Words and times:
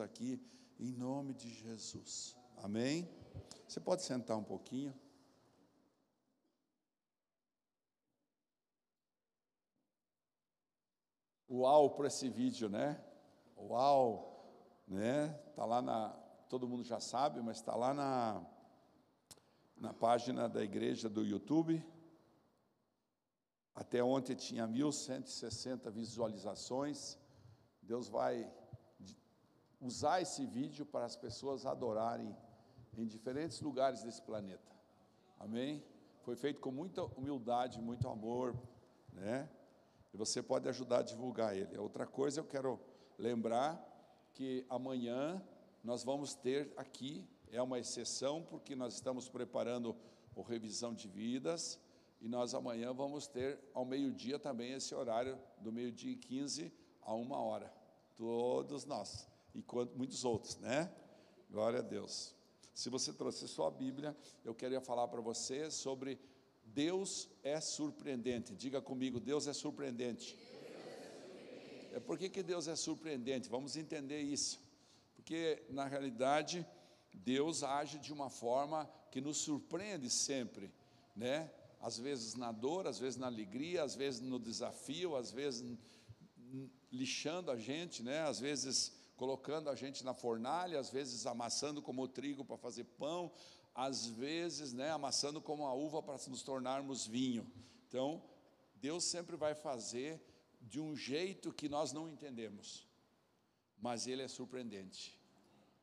aqui 0.00 0.40
em 0.78 0.92
nome 0.92 1.34
de 1.34 1.48
Jesus. 1.48 2.36
Amém? 2.56 3.08
Você 3.66 3.80
pode 3.80 4.02
sentar 4.02 4.36
um 4.36 4.44
pouquinho. 4.44 4.94
Uau 11.50 11.90
para 11.90 12.08
esse 12.08 12.28
vídeo, 12.28 12.68
né? 12.68 13.02
Uau, 13.56 14.82
né? 14.88 15.28
Tá 15.54 15.64
lá 15.64 15.80
na, 15.80 16.10
todo 16.48 16.68
mundo 16.68 16.84
já 16.84 16.98
sabe, 17.00 17.40
mas 17.40 17.58
está 17.58 17.74
lá 17.76 17.94
na 17.94 18.44
na 19.76 19.92
página 19.92 20.48
da 20.48 20.62
igreja 20.62 21.08
do 21.08 21.22
YouTube. 21.22 21.84
Até 23.74 24.02
ontem 24.02 24.34
tinha 24.34 24.66
1.160 24.66 25.90
visualizações. 25.90 27.18
Deus 27.82 28.08
vai 28.08 28.50
usar 29.84 30.22
esse 30.22 30.46
vídeo 30.46 30.86
para 30.86 31.04
as 31.04 31.14
pessoas 31.14 31.66
adorarem 31.66 32.34
em 32.96 33.06
diferentes 33.06 33.60
lugares 33.60 34.02
desse 34.02 34.22
planeta. 34.22 34.72
Amém? 35.38 35.84
Foi 36.22 36.34
feito 36.36 36.58
com 36.58 36.70
muita 36.70 37.04
humildade, 37.04 37.82
muito 37.82 38.08
amor, 38.08 38.56
né? 39.12 39.46
E 40.12 40.16
você 40.16 40.42
pode 40.42 40.66
ajudar 40.70 41.00
a 41.00 41.02
divulgar 41.02 41.54
ele. 41.54 41.76
Outra 41.76 42.06
coisa, 42.06 42.40
eu 42.40 42.44
quero 42.44 42.80
lembrar 43.18 43.78
que 44.32 44.64
amanhã 44.70 45.42
nós 45.82 46.02
vamos 46.02 46.34
ter 46.34 46.72
aqui, 46.78 47.28
é 47.50 47.60
uma 47.60 47.78
exceção, 47.78 48.42
porque 48.42 48.74
nós 48.74 48.94
estamos 48.94 49.28
preparando 49.28 49.94
o 50.34 50.40
revisão 50.40 50.94
de 50.94 51.08
vidas, 51.08 51.78
e 52.22 52.28
nós 52.28 52.54
amanhã 52.54 52.90
vamos 52.94 53.26
ter 53.26 53.60
ao 53.74 53.84
meio-dia 53.84 54.38
também 54.38 54.72
esse 54.72 54.94
horário, 54.94 55.38
do 55.58 55.70
meio-dia 55.70 56.12
e 56.12 56.16
15 56.16 56.72
a 57.02 57.12
uma 57.12 57.38
hora. 57.38 57.70
Todos 58.16 58.86
nós 58.86 59.28
e 59.54 59.64
muitos 59.96 60.24
outros, 60.24 60.56
né? 60.56 60.92
Glória 61.50 61.78
a 61.78 61.82
Deus. 61.82 62.34
Se 62.74 62.90
você 62.90 63.12
trouxe 63.12 63.46
sua 63.46 63.70
Bíblia, 63.70 64.16
eu 64.44 64.54
queria 64.54 64.80
falar 64.80 65.06
para 65.08 65.20
você 65.20 65.70
sobre 65.70 66.18
Deus 66.64 67.28
é 67.42 67.60
surpreendente. 67.60 68.54
Diga 68.54 68.82
comigo, 68.82 69.20
Deus 69.20 69.46
é 69.46 69.52
surpreendente. 69.52 70.36
É 71.92 72.00
por 72.00 72.18
que, 72.18 72.28
que 72.28 72.42
Deus 72.42 72.66
é 72.66 72.74
surpreendente? 72.74 73.48
Vamos 73.48 73.76
entender 73.76 74.20
isso. 74.20 74.60
Porque, 75.14 75.62
na 75.70 75.84
realidade, 75.84 76.66
Deus 77.14 77.62
age 77.62 77.98
de 78.00 78.12
uma 78.12 78.28
forma 78.28 78.90
que 79.12 79.20
nos 79.20 79.36
surpreende 79.38 80.10
sempre, 80.10 80.72
né? 81.14 81.48
Às 81.80 81.98
vezes 81.98 82.34
na 82.34 82.50
dor, 82.50 82.88
às 82.88 82.98
vezes 82.98 83.16
na 83.16 83.26
alegria, 83.26 83.84
às 83.84 83.94
vezes 83.94 84.20
no 84.20 84.40
desafio, 84.40 85.14
às 85.14 85.30
vezes 85.30 85.78
lixando 86.90 87.50
a 87.50 87.56
gente, 87.56 88.02
né? 88.02 88.22
Às 88.22 88.40
vezes 88.40 88.92
colocando 89.16 89.70
a 89.70 89.74
gente 89.74 90.04
na 90.04 90.12
fornalha, 90.12 90.78
às 90.78 90.90
vezes 90.90 91.26
amassando 91.26 91.80
como 91.80 92.08
trigo 92.08 92.44
para 92.44 92.56
fazer 92.56 92.84
pão, 92.84 93.30
às 93.74 94.06
vezes, 94.06 94.72
né, 94.72 94.90
amassando 94.90 95.40
como 95.40 95.66
a 95.66 95.74
uva 95.74 96.02
para 96.02 96.16
nos 96.28 96.42
tornarmos 96.42 97.06
vinho. 97.06 97.50
Então, 97.88 98.22
Deus 98.76 99.04
sempre 99.04 99.36
vai 99.36 99.54
fazer 99.54 100.20
de 100.60 100.80
um 100.80 100.96
jeito 100.96 101.52
que 101.52 101.68
nós 101.68 101.92
não 101.92 102.08
entendemos, 102.08 102.86
mas 103.80 104.06
Ele 104.06 104.22
é 104.22 104.28
surpreendente. 104.28 105.18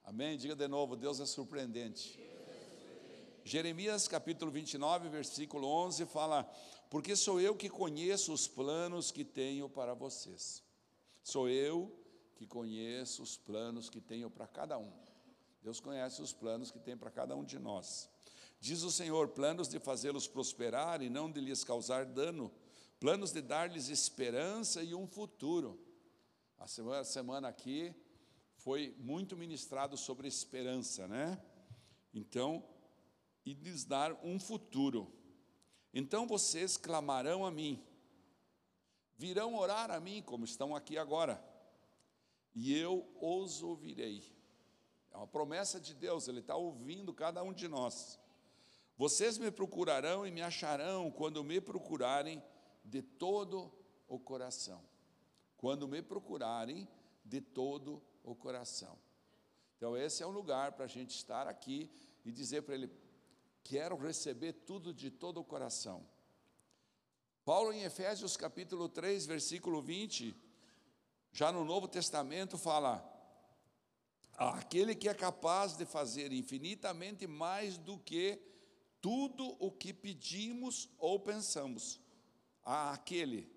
Amém? 0.04 0.38
Diga 0.38 0.56
de 0.56 0.68
novo: 0.68 0.96
Deus 0.96 1.20
é 1.20 1.26
surpreendente. 1.26 2.20
Jeremias 3.44 4.08
capítulo 4.08 4.52
29, 4.52 5.10
versículo 5.10 5.68
11 5.68 6.06
fala: 6.06 6.44
Porque 6.90 7.16
sou 7.16 7.40
eu 7.40 7.56
que 7.56 7.70
conheço 7.70 8.34
os 8.34 8.48
planos 8.48 9.12
que 9.12 9.24
tenho 9.24 9.70
para 9.70 9.94
vocês. 9.94 10.64
Sou 11.24 11.50
eu 11.50 12.01
que 12.42 12.48
conheço 12.48 13.22
os 13.22 13.38
planos 13.38 13.88
que 13.88 14.02
tenho 14.02 14.28
para 14.28 14.48
cada 14.48 14.76
um. 14.76 14.92
Deus 15.62 15.80
conhece 15.80 16.24
os 16.24 16.34
planos 16.34 16.72
que 16.72 16.80
tem 16.80 16.98
para 16.98 17.12
cada 17.12 17.36
um 17.36 17.44
de 17.44 17.60
nós. 17.60 18.10
Diz 18.60 18.82
o 18.82 18.90
Senhor: 18.90 19.28
planos 19.28 19.68
de 19.68 19.80
fazê-los 19.80 20.28
prosperar 20.28 21.04
e 21.04 21.10
não 21.10 21.32
de 21.32 21.40
lhes 21.40 21.64
causar 21.64 22.04
dano, 22.04 22.52
planos 23.00 23.32
de 23.32 23.44
dar-lhes 23.44 23.90
esperança 23.90 24.82
e 24.82 24.96
um 24.96 25.06
futuro. 25.06 25.80
A 26.58 26.66
semana, 26.66 27.02
a 27.02 27.04
semana 27.04 27.48
aqui 27.48 27.94
foi 28.56 28.96
muito 28.98 29.38
ministrado 29.38 29.96
sobre 29.96 30.28
esperança, 30.28 31.08
né? 31.08 31.40
Então, 32.12 32.66
e 33.46 33.54
lhes 33.54 33.86
dar 33.86 34.14
um 34.24 34.40
futuro. 34.40 35.14
Então 35.94 36.26
vocês 36.26 36.76
clamarão 36.76 37.46
a 37.46 37.52
mim, 37.52 37.80
virão 39.16 39.54
orar 39.54 39.92
a 39.92 40.00
mim, 40.00 40.24
como 40.24 40.44
estão 40.44 40.76
aqui 40.76 40.98
agora 40.98 41.51
e 42.54 42.78
eu 42.78 43.08
os 43.20 43.62
ouvirei. 43.64 44.24
É 45.12 45.18
uma 45.18 45.28
promessa 45.28 45.80
de 45.80 45.94
Deus, 45.94 46.28
Ele 46.28 46.40
está 46.40 46.56
ouvindo 46.56 47.14
cada 47.14 47.44
um 47.44 47.54
de 47.54 47.68
nós. 47.68 48.20
Vocês 48.98 49.38
me 49.38 49.52
procurarão 49.52 50.26
e 50.26 50.32
me 50.32 50.42
acharão 50.42 51.12
quando 51.12 51.44
me 51.44 51.60
procurarem 51.60 52.42
de 52.84 53.02
todo 53.02 53.74
o 54.08 54.20
coração. 54.20 54.84
Quando 55.58 55.88
me 55.88 56.02
procurarem 56.02 56.88
de 57.24 57.42
todo 57.42 58.02
o 58.24 58.36
coração. 58.36 58.98
Então, 59.78 59.98
esse 59.98 60.22
é 60.22 60.28
um 60.28 60.32
lugar 60.32 60.74
para 60.74 60.86
a 60.86 60.88
gente 60.88 61.16
estar 61.16 61.48
aqui 61.48 61.90
e 62.24 62.32
dizer 62.32 62.62
para 62.62 62.76
Ele: 62.76 62.92
quero 63.64 63.96
receber 63.98 64.54
tudo 64.54 64.94
de 64.94 65.10
todo 65.10 65.40
o 65.40 65.44
coração. 65.44 66.06
Paulo, 67.44 67.74
em 67.74 67.84
Efésios 67.84 68.38
capítulo 68.38 68.88
3, 68.88 69.26
versículo 69.26 69.82
20, 69.82 70.36
já 71.32 71.52
no 71.52 71.64
Novo 71.64 71.88
Testamento 71.88 72.58
fala: 72.58 73.04
aquele 74.38 74.96
que 74.96 75.08
é 75.08 75.14
capaz 75.14 75.78
de 75.78 75.86
fazer 75.86 76.32
infinitamente 76.34 77.26
mais 77.28 77.78
do 77.78 77.98
que 77.98 78.40
tudo 79.00 79.56
o 79.60 79.72
que 79.72 79.94
pedimos 79.94 80.90
ou 80.98 81.20
pensamos. 81.20 82.00
A 82.64 82.92
aquele, 82.92 83.52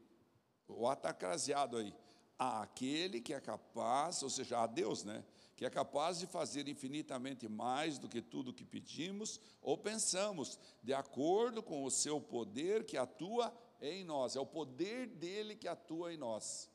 o 0.66 0.88
atacraseado 0.88 1.76
aí, 1.76 1.94
a 2.38 2.62
aquele 2.62 3.20
que 3.20 3.34
é 3.34 3.40
capaz, 3.40 4.22
ou 4.22 4.30
seja, 4.30 4.60
a 4.60 4.66
Deus, 4.66 5.04
né? 5.04 5.22
Que 5.56 5.64
é 5.64 5.70
capaz 5.70 6.18
de 6.18 6.26
fazer 6.26 6.66
infinitamente 6.68 7.48
mais 7.48 7.98
do 7.98 8.08
que 8.08 8.22
tudo 8.22 8.50
o 8.50 8.54
que 8.54 8.64
pedimos 8.64 9.40
ou 9.60 9.76
pensamos, 9.76 10.58
de 10.82 10.92
acordo 10.92 11.62
com 11.62 11.84
o 11.84 11.90
seu 11.90 12.20
poder 12.20 12.84
que 12.84 12.96
atua 12.96 13.54
em 13.80 14.04
nós. 14.04 14.34
É 14.36 14.40
o 14.40 14.46
poder 14.46 15.06
dele 15.06 15.54
que 15.54 15.68
atua 15.68 16.12
em 16.12 16.16
nós. 16.16 16.68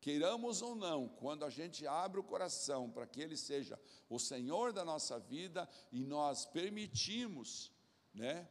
Queiramos 0.00 0.62
ou 0.62 0.74
não, 0.74 1.08
quando 1.08 1.44
a 1.44 1.50
gente 1.50 1.86
abre 1.86 2.18
o 2.18 2.24
coração 2.24 2.90
para 2.90 3.06
que 3.06 3.20
Ele 3.20 3.36
seja 3.36 3.78
o 4.08 4.18
Senhor 4.18 4.72
da 4.72 4.84
nossa 4.84 5.18
vida 5.18 5.68
e 5.92 6.04
nós 6.04 6.46
permitimos, 6.46 7.70
né? 8.14 8.48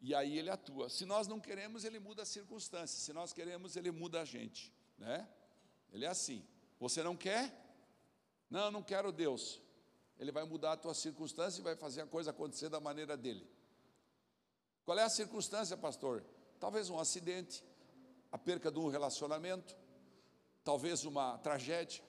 E 0.00 0.14
aí 0.14 0.36
Ele 0.36 0.50
atua. 0.50 0.90
Se 0.90 1.06
nós 1.06 1.26
não 1.26 1.40
queremos, 1.40 1.84
Ele 1.84 1.98
muda 1.98 2.22
as 2.22 2.28
circunstâncias. 2.28 3.02
Se 3.02 3.12
nós 3.12 3.32
queremos, 3.32 3.74
Ele 3.74 3.90
muda 3.90 4.20
a 4.20 4.24
gente, 4.24 4.70
né? 4.98 5.26
Ele 5.90 6.04
é 6.04 6.08
assim. 6.08 6.46
Você 6.78 7.02
não 7.02 7.16
quer? 7.16 7.58
Não, 8.50 8.70
não 8.70 8.82
quero 8.82 9.10
Deus. 9.10 9.62
Ele 10.18 10.30
vai 10.30 10.44
mudar 10.44 10.72
a 10.72 10.76
tua 10.76 10.92
circunstância 10.92 11.60
e 11.60 11.64
vai 11.64 11.74
fazer 11.74 12.02
a 12.02 12.06
coisa 12.06 12.30
acontecer 12.30 12.68
da 12.68 12.80
maneira 12.80 13.16
dele. 13.16 13.48
Qual 14.84 14.98
é 14.98 15.02
a 15.02 15.08
circunstância, 15.08 15.76
pastor? 15.76 16.22
Talvez 16.60 16.90
um 16.90 16.98
acidente, 16.98 17.64
a 18.30 18.36
perca 18.36 18.70
de 18.70 18.78
um 18.78 18.88
relacionamento, 18.88 19.74
talvez 20.64 21.04
uma 21.04 21.38
tragédia, 21.38 22.02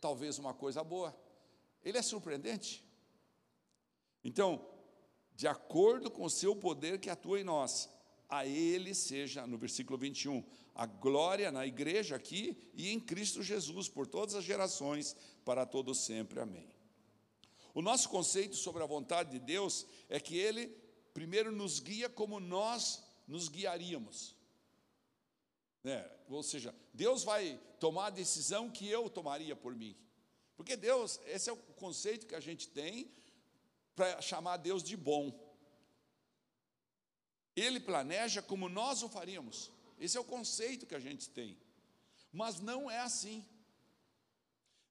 talvez 0.00 0.38
uma 0.38 0.54
coisa 0.54 0.82
boa. 0.84 1.16
Ele 1.82 1.98
é 1.98 2.02
surpreendente. 2.02 2.84
Então, 4.24 4.66
de 5.34 5.46
acordo 5.46 6.10
com 6.10 6.24
o 6.24 6.30
seu 6.30 6.56
poder 6.56 6.98
que 6.98 7.10
atua 7.10 7.40
em 7.40 7.44
nós, 7.44 7.88
a 8.28 8.46
Ele 8.46 8.94
seja, 8.94 9.46
no 9.46 9.56
versículo 9.56 9.98
21, 9.98 10.44
a 10.74 10.86
glória 10.86 11.50
na 11.52 11.66
igreja 11.66 12.16
aqui 12.16 12.56
e 12.74 12.90
em 12.90 13.00
Cristo 13.00 13.42
Jesus, 13.42 13.88
por 13.88 14.06
todas 14.06 14.34
as 14.34 14.44
gerações, 14.44 15.16
para 15.44 15.64
todos 15.64 16.00
sempre. 16.00 16.40
Amém. 16.40 16.68
O 17.72 17.82
nosso 17.82 18.08
conceito 18.08 18.56
sobre 18.56 18.82
a 18.82 18.86
vontade 18.86 19.30
de 19.30 19.38
Deus 19.38 19.86
é 20.08 20.18
que 20.18 20.36
Ele 20.36 20.68
primeiro 21.12 21.52
nos 21.52 21.78
guia 21.78 22.08
como 22.08 22.40
nós 22.40 23.02
nos 23.26 23.48
guiaríamos. 23.48 24.36
Né? 25.82 26.10
Ou 26.28 26.42
seja, 26.42 26.74
Deus 26.92 27.22
vai 27.22 27.60
tomar 27.78 28.06
a 28.06 28.10
decisão 28.10 28.70
que 28.70 28.88
eu 28.88 29.08
tomaria 29.08 29.54
por 29.54 29.74
mim. 29.74 29.96
Porque 30.56 30.76
Deus, 30.76 31.20
esse 31.26 31.50
é 31.50 31.52
o 31.52 31.56
conceito 31.56 32.26
que 32.26 32.34
a 32.34 32.40
gente 32.40 32.68
tem 32.68 33.10
para 33.94 34.20
chamar 34.20 34.56
Deus 34.56 34.82
de 34.82 34.96
bom. 34.96 35.38
Ele 37.54 37.80
planeja 37.80 38.42
como 38.42 38.68
nós 38.68 39.02
o 39.02 39.08
faríamos. 39.08 39.70
Esse 39.98 40.16
é 40.16 40.20
o 40.20 40.24
conceito 40.24 40.86
que 40.86 40.94
a 40.94 41.00
gente 41.00 41.28
tem. 41.30 41.58
Mas 42.32 42.60
não 42.60 42.90
é 42.90 43.00
assim. 43.00 43.44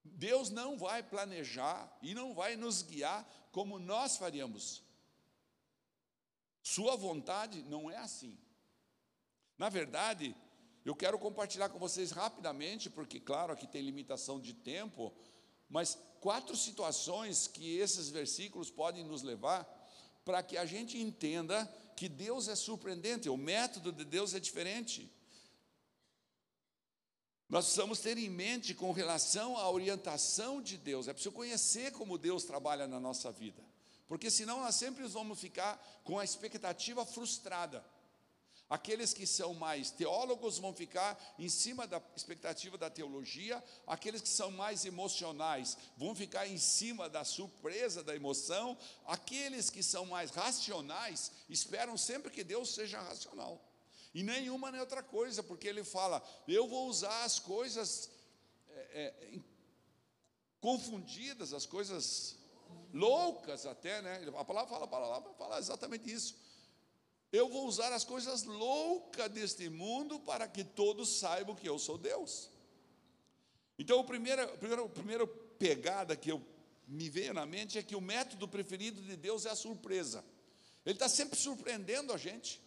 Deus 0.03 0.49
não 0.49 0.77
vai 0.77 1.03
planejar 1.03 1.95
e 2.01 2.13
não 2.13 2.33
vai 2.33 2.55
nos 2.55 2.81
guiar 2.81 3.27
como 3.51 3.79
nós 3.79 4.17
faríamos. 4.17 4.83
Sua 6.61 6.95
vontade 6.95 7.61
não 7.63 7.89
é 7.89 7.97
assim. 7.97 8.37
Na 9.57 9.69
verdade, 9.69 10.35
eu 10.85 10.95
quero 10.95 11.17
compartilhar 11.17 11.69
com 11.69 11.79
vocês 11.79 12.11
rapidamente, 12.11 12.91
porque, 12.91 13.19
claro, 13.19 13.51
aqui 13.51 13.65
tem 13.65 13.81
limitação 13.81 14.39
de 14.39 14.53
tempo, 14.53 15.11
mas 15.67 15.97
quatro 16.21 16.55
situações 16.55 17.47
que 17.47 17.77
esses 17.77 18.09
versículos 18.09 18.69
podem 18.69 19.03
nos 19.03 19.23
levar 19.23 19.63
para 20.23 20.43
que 20.43 20.57
a 20.57 20.65
gente 20.65 20.99
entenda 20.99 21.65
que 21.95 22.07
Deus 22.07 22.47
é 22.47 22.55
surpreendente, 22.55 23.29
o 23.29 23.37
método 23.37 23.91
de 23.91 24.05
Deus 24.05 24.35
é 24.35 24.39
diferente. 24.39 25.11
Nós 27.49 27.65
precisamos 27.65 27.99
ter 27.99 28.17
em 28.17 28.29
mente 28.29 28.75
com 28.75 28.91
relação 28.91 29.57
à 29.57 29.69
orientação 29.69 30.61
de 30.61 30.77
Deus, 30.77 31.07
é 31.07 31.13
preciso 31.13 31.33
conhecer 31.33 31.91
como 31.93 32.17
Deus 32.17 32.43
trabalha 32.43 32.87
na 32.87 32.99
nossa 32.99 33.31
vida, 33.31 33.63
porque 34.07 34.29
senão 34.29 34.59
nós 34.59 34.75
sempre 34.75 35.03
vamos 35.07 35.39
ficar 35.39 35.77
com 36.03 36.19
a 36.19 36.23
expectativa 36.23 37.03
frustrada. 37.05 37.83
Aqueles 38.67 39.13
que 39.13 39.27
são 39.27 39.53
mais 39.53 39.91
teólogos 39.91 40.57
vão 40.57 40.73
ficar 40.73 41.35
em 41.37 41.47
cima 41.47 41.85
da 41.85 42.01
expectativa 42.15 42.77
da 42.79 42.89
teologia, 42.89 43.63
aqueles 43.85 44.21
que 44.21 44.29
são 44.29 44.49
mais 44.49 44.85
emocionais 44.85 45.77
vão 45.95 46.15
ficar 46.15 46.47
em 46.47 46.57
cima 46.57 47.07
da 47.07 47.23
surpresa 47.23 48.03
da 48.03 48.15
emoção, 48.15 48.75
aqueles 49.05 49.69
que 49.69 49.83
são 49.83 50.07
mais 50.07 50.31
racionais 50.31 51.31
esperam 51.47 51.95
sempre 51.95 52.31
que 52.31 52.43
Deus 52.43 52.73
seja 52.73 52.99
racional. 53.01 53.61
E 54.15 54.23
nenhuma 54.23 54.71
nem 54.71 54.81
outra 54.81 55.03
coisa, 55.03 55.43
porque 55.43 55.67
ele 55.67 55.83
fala: 55.83 56.23
eu 56.47 56.67
vou 56.67 56.87
usar 56.87 57.23
as 57.23 57.37
coisas 57.37 58.09
é, 58.69 59.03
é, 59.03 59.39
confundidas, 60.59 61.53
as 61.53 61.67
coisas 61.67 62.35
loucas 62.91 63.65
até, 63.65 64.01
né? 64.01 64.23
A 64.37 64.45
palavra 64.45 64.69
fala, 64.69 64.85
a 64.85 64.87
palavra 64.87 65.33
fala 65.33 65.59
exatamente 65.59 66.11
isso. 66.11 66.44
Eu 67.31 67.49
vou 67.49 67.67
usar 67.67 67.91
as 67.91 68.03
coisas 68.03 68.43
loucas 68.43 69.29
deste 69.31 69.69
mundo 69.69 70.19
para 70.19 70.47
que 70.47 70.63
todos 70.63 71.19
saibam 71.19 71.55
que 71.55 71.67
eu 71.67 71.77
sou 71.77 71.97
Deus. 71.97 72.49
Então, 73.77 73.99
a 73.99 74.03
primeira, 74.03 74.43
a 74.43 74.57
primeira, 74.57 74.83
a 74.83 74.89
primeira 74.89 75.27
pegada 75.27 76.15
que 76.15 76.31
eu 76.31 76.41
me 76.87 77.09
veio 77.09 77.33
na 77.33 77.45
mente 77.45 77.77
é 77.77 77.83
que 77.83 77.95
o 77.95 78.01
método 78.01 78.47
preferido 78.47 79.01
de 79.01 79.15
Deus 79.15 79.45
é 79.45 79.49
a 79.49 79.55
surpresa. 79.55 80.23
Ele 80.85 80.95
está 80.95 81.09
sempre 81.09 81.37
surpreendendo 81.37 82.13
a 82.13 82.17
gente. 82.17 82.61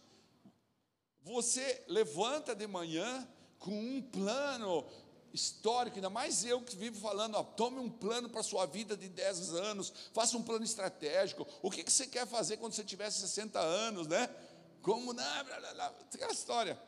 Você 1.21 1.83
levanta 1.87 2.53
de 2.53 2.67
manhã 2.67 3.27
com 3.57 3.71
um 3.71 4.01
plano 4.01 4.85
histórico, 5.33 5.97
ainda 5.97 6.09
mais 6.09 6.43
eu 6.43 6.61
que 6.61 6.75
vivo 6.75 6.99
falando, 6.99 7.35
ó, 7.35 7.43
tome 7.43 7.79
um 7.79 7.89
plano 7.89 8.29
para 8.29 8.39
a 8.39 8.43
sua 8.43 8.65
vida 8.65 8.97
de 8.97 9.07
10 9.07 9.53
anos, 9.53 9.93
faça 10.13 10.37
um 10.37 10.43
plano 10.43 10.65
estratégico. 10.65 11.47
O 11.61 11.69
que, 11.69 11.83
que 11.83 11.91
você 11.91 12.07
quer 12.07 12.25
fazer 12.27 12.57
quando 12.57 12.73
você 12.73 12.83
tiver 12.83 13.09
60 13.09 13.59
anos, 13.59 14.07
né? 14.07 14.29
Como, 14.81 15.13
não, 15.13 15.45
blá, 15.45 15.59
blá, 15.59 15.73
blá, 15.73 15.87
aquela 16.13 16.31
história. 16.31 16.81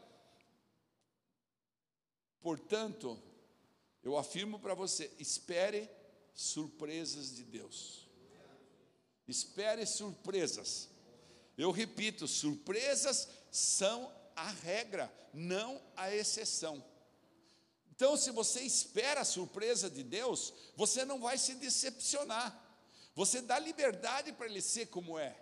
Portanto, 2.42 3.22
eu 4.04 4.18
afirmo 4.18 4.60
para 4.60 4.74
você, 4.74 5.12
espere 5.20 5.90
surpresas 6.34 7.36
de 7.36 7.44
Deus. 7.44 8.08
Espere 9.28 9.86
surpresas. 9.86 10.90
Eu 11.58 11.72
repito, 11.72 12.28
surpresas 12.28 13.28
são 13.52 14.12
a 14.36 14.50
regra, 14.50 15.14
não 15.34 15.82
a 15.96 16.14
exceção. 16.14 16.84
Então, 17.92 18.18
se 18.18 18.32
você 18.32 18.62
espera 18.62 19.22
a 19.22 19.26
surpresa 19.26 19.90
de 19.90 20.02
Deus, 20.02 20.54
você 20.76 21.06
não 21.06 21.20
vai 21.20 21.38
se 21.38 21.54
decepcionar. 21.56 22.60
Você 23.14 23.42
dá 23.42 23.60
liberdade 23.60 24.32
para 24.34 24.48
ele 24.48 24.62
ser 24.62 24.88
como 24.88 25.20
é. 25.20 25.38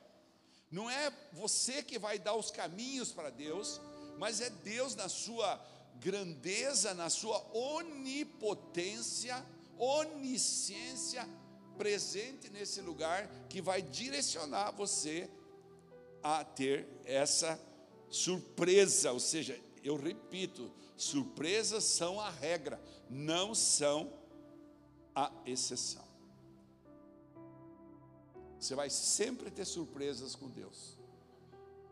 Não 0.71 0.89
é 0.89 1.12
você 1.33 1.81
que 1.81 1.98
vai 1.98 2.19
dar 2.19 2.36
os 2.36 2.51
caminhos 2.51 3.12
para 3.12 3.30
Deus, 3.30 3.81
mas 4.18 4.42
é 4.42 4.50
Deus 4.50 4.95
na 4.95 5.10
sua 5.10 5.60
grandeza, 6.00 6.94
na 6.94 7.10
sua 7.10 7.44
onipotência, 7.54 9.44
onisciência 9.77 11.27
presente 11.77 12.50
nesse 12.50 12.81
lugar 12.81 13.27
que 13.50 13.62
vai 13.62 13.81
direcionar 13.81 14.71
você 14.71 15.30
a 16.21 16.44
ter 16.44 16.88
essa 17.06 17.60
surpresa, 18.10 19.13
ou 19.13 19.19
seja, 19.19 19.60
eu 19.83 19.95
repito, 19.95 20.71
surpresas 20.98 21.86
são 21.86 22.19
a 22.19 22.30
regra, 22.30 22.81
não 23.10 23.56
são 23.56 24.12
a 25.16 25.31
exceção. 25.45 26.09
Você 28.60 28.76
vai 28.76 28.90
sempre 28.90 29.50
ter 29.50 29.66
surpresas 29.66 30.36
com 30.36 30.50
Deus. 30.50 30.98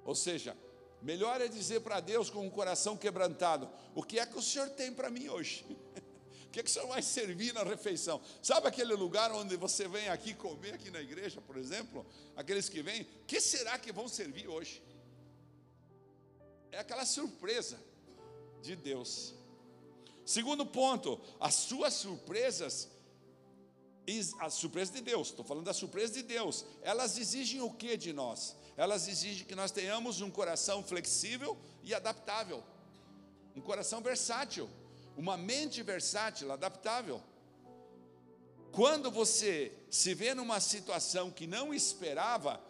Ou 0.04 0.14
seja, 0.14 0.56
melhor 1.02 1.40
é 1.40 1.48
dizer 1.48 1.80
para 1.82 2.00
Deus 2.00 2.30
com 2.30 2.46
o 2.46 2.52
coração 2.52 2.98
quebrantado: 2.98 3.70
o 3.96 4.04
que 4.04 4.20
é 4.20 4.26
que 4.26 4.38
o 4.38 4.42
Senhor 4.42 4.70
tem 4.72 4.94
para 4.94 5.10
mim 5.10 5.30
hoje? 5.30 5.66
O 6.48 6.50
que 6.50 6.62
é 6.62 6.64
que 6.64 6.70
o 6.70 6.74
Senhor 6.74 6.88
vai 6.88 7.02
servir 7.02 7.54
na 7.54 7.62
refeição? 7.62 8.22
Sabe 8.42 8.68
aquele 8.68 8.94
lugar 8.94 9.34
onde 9.34 9.58
você 9.58 9.86
vem 9.86 10.08
aqui 10.08 10.34
comer, 10.34 10.76
aqui 10.76 10.90
na 10.90 11.02
igreja, 11.02 11.42
por 11.42 11.58
exemplo? 11.58 12.06
Aqueles 12.38 12.70
que 12.70 12.82
vêm, 12.82 13.02
o 13.02 13.26
que 13.26 13.42
será 13.42 13.78
que 13.78 13.92
vão 13.92 14.08
servir 14.08 14.48
hoje? 14.48 14.82
É 16.72 16.80
aquela 16.80 17.06
surpresa 17.06 17.78
de 18.62 18.78
Deus. 18.78 19.36
Segundo 20.26 20.66
ponto, 20.66 21.20
as 21.38 21.54
suas 21.54 21.94
surpresas 21.94 22.90
a 24.40 24.50
surpresa 24.50 24.94
de 24.94 25.02
Deus, 25.02 25.28
estou 25.30 25.44
falando 25.44 25.66
da 25.66 25.74
surpresa 25.74 26.14
de 26.14 26.24
Deus, 26.24 26.66
elas 26.82 27.18
exigem 27.18 27.62
o 27.62 27.70
que 27.70 27.98
de 27.98 28.14
nós? 28.14 28.56
Elas 28.78 29.08
exigem 29.08 29.46
que 29.46 29.56
nós 29.56 29.72
tenhamos 29.72 30.22
um 30.22 30.32
coração 30.32 30.82
flexível 30.82 31.58
e 31.84 31.94
adaptável, 31.94 32.64
um 33.54 33.60
coração 33.60 34.02
versátil, 34.02 34.70
uma 35.18 35.36
mente 35.36 35.84
versátil, 35.84 36.52
adaptável. 36.52 37.22
Quando 38.72 39.12
você 39.12 39.74
se 39.90 40.14
vê 40.14 40.34
numa 40.34 40.62
situação 40.62 41.30
que 41.30 41.46
não 41.46 41.74
esperava, 41.74 42.62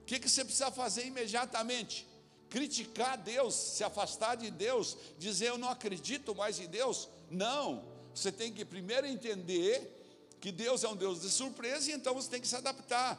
o 0.00 0.04
que, 0.06 0.18
que 0.18 0.28
você 0.30 0.44
precisa 0.44 0.70
fazer 0.70 1.04
imediatamente? 1.04 2.06
Criticar 2.48 3.18
Deus, 3.18 3.54
se 3.54 3.84
afastar 3.84 4.36
de 4.36 4.50
Deus, 4.50 4.96
dizer 5.18 5.48
eu 5.48 5.58
não 5.58 5.68
acredito 5.68 6.34
mais 6.34 6.58
em 6.58 6.68
Deus? 6.68 7.08
Não, 7.30 7.84
você 8.14 8.32
tem 8.32 8.52
que 8.52 8.64
primeiro 8.64 9.06
entender 9.06 9.92
que 10.40 10.52
Deus 10.52 10.84
é 10.84 10.88
um 10.88 10.96
Deus 10.96 11.20
de 11.20 11.30
surpresa 11.30 11.90
e 11.90 11.94
então 11.94 12.14
você 12.14 12.30
tem 12.30 12.40
que 12.40 12.48
se 12.48 12.56
adaptar. 12.56 13.18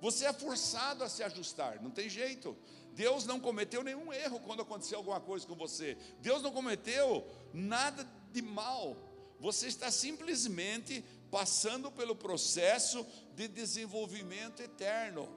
Você 0.00 0.24
é 0.26 0.32
forçado 0.32 1.02
a 1.02 1.08
se 1.08 1.22
ajustar, 1.22 1.82
não 1.82 1.90
tem 1.90 2.08
jeito. 2.08 2.56
Deus 2.92 3.26
não 3.26 3.38
cometeu 3.38 3.82
nenhum 3.82 4.12
erro 4.12 4.40
quando 4.40 4.62
aconteceu 4.62 4.98
alguma 4.98 5.20
coisa 5.20 5.46
com 5.46 5.54
você. 5.54 5.96
Deus 6.20 6.42
não 6.42 6.50
cometeu 6.50 7.26
nada 7.52 8.06
de 8.32 8.42
mal. 8.42 8.96
Você 9.40 9.68
está 9.68 9.90
simplesmente 9.90 11.04
passando 11.30 11.90
pelo 11.92 12.16
processo 12.16 13.06
de 13.34 13.46
desenvolvimento 13.46 14.60
eterno. 14.60 15.28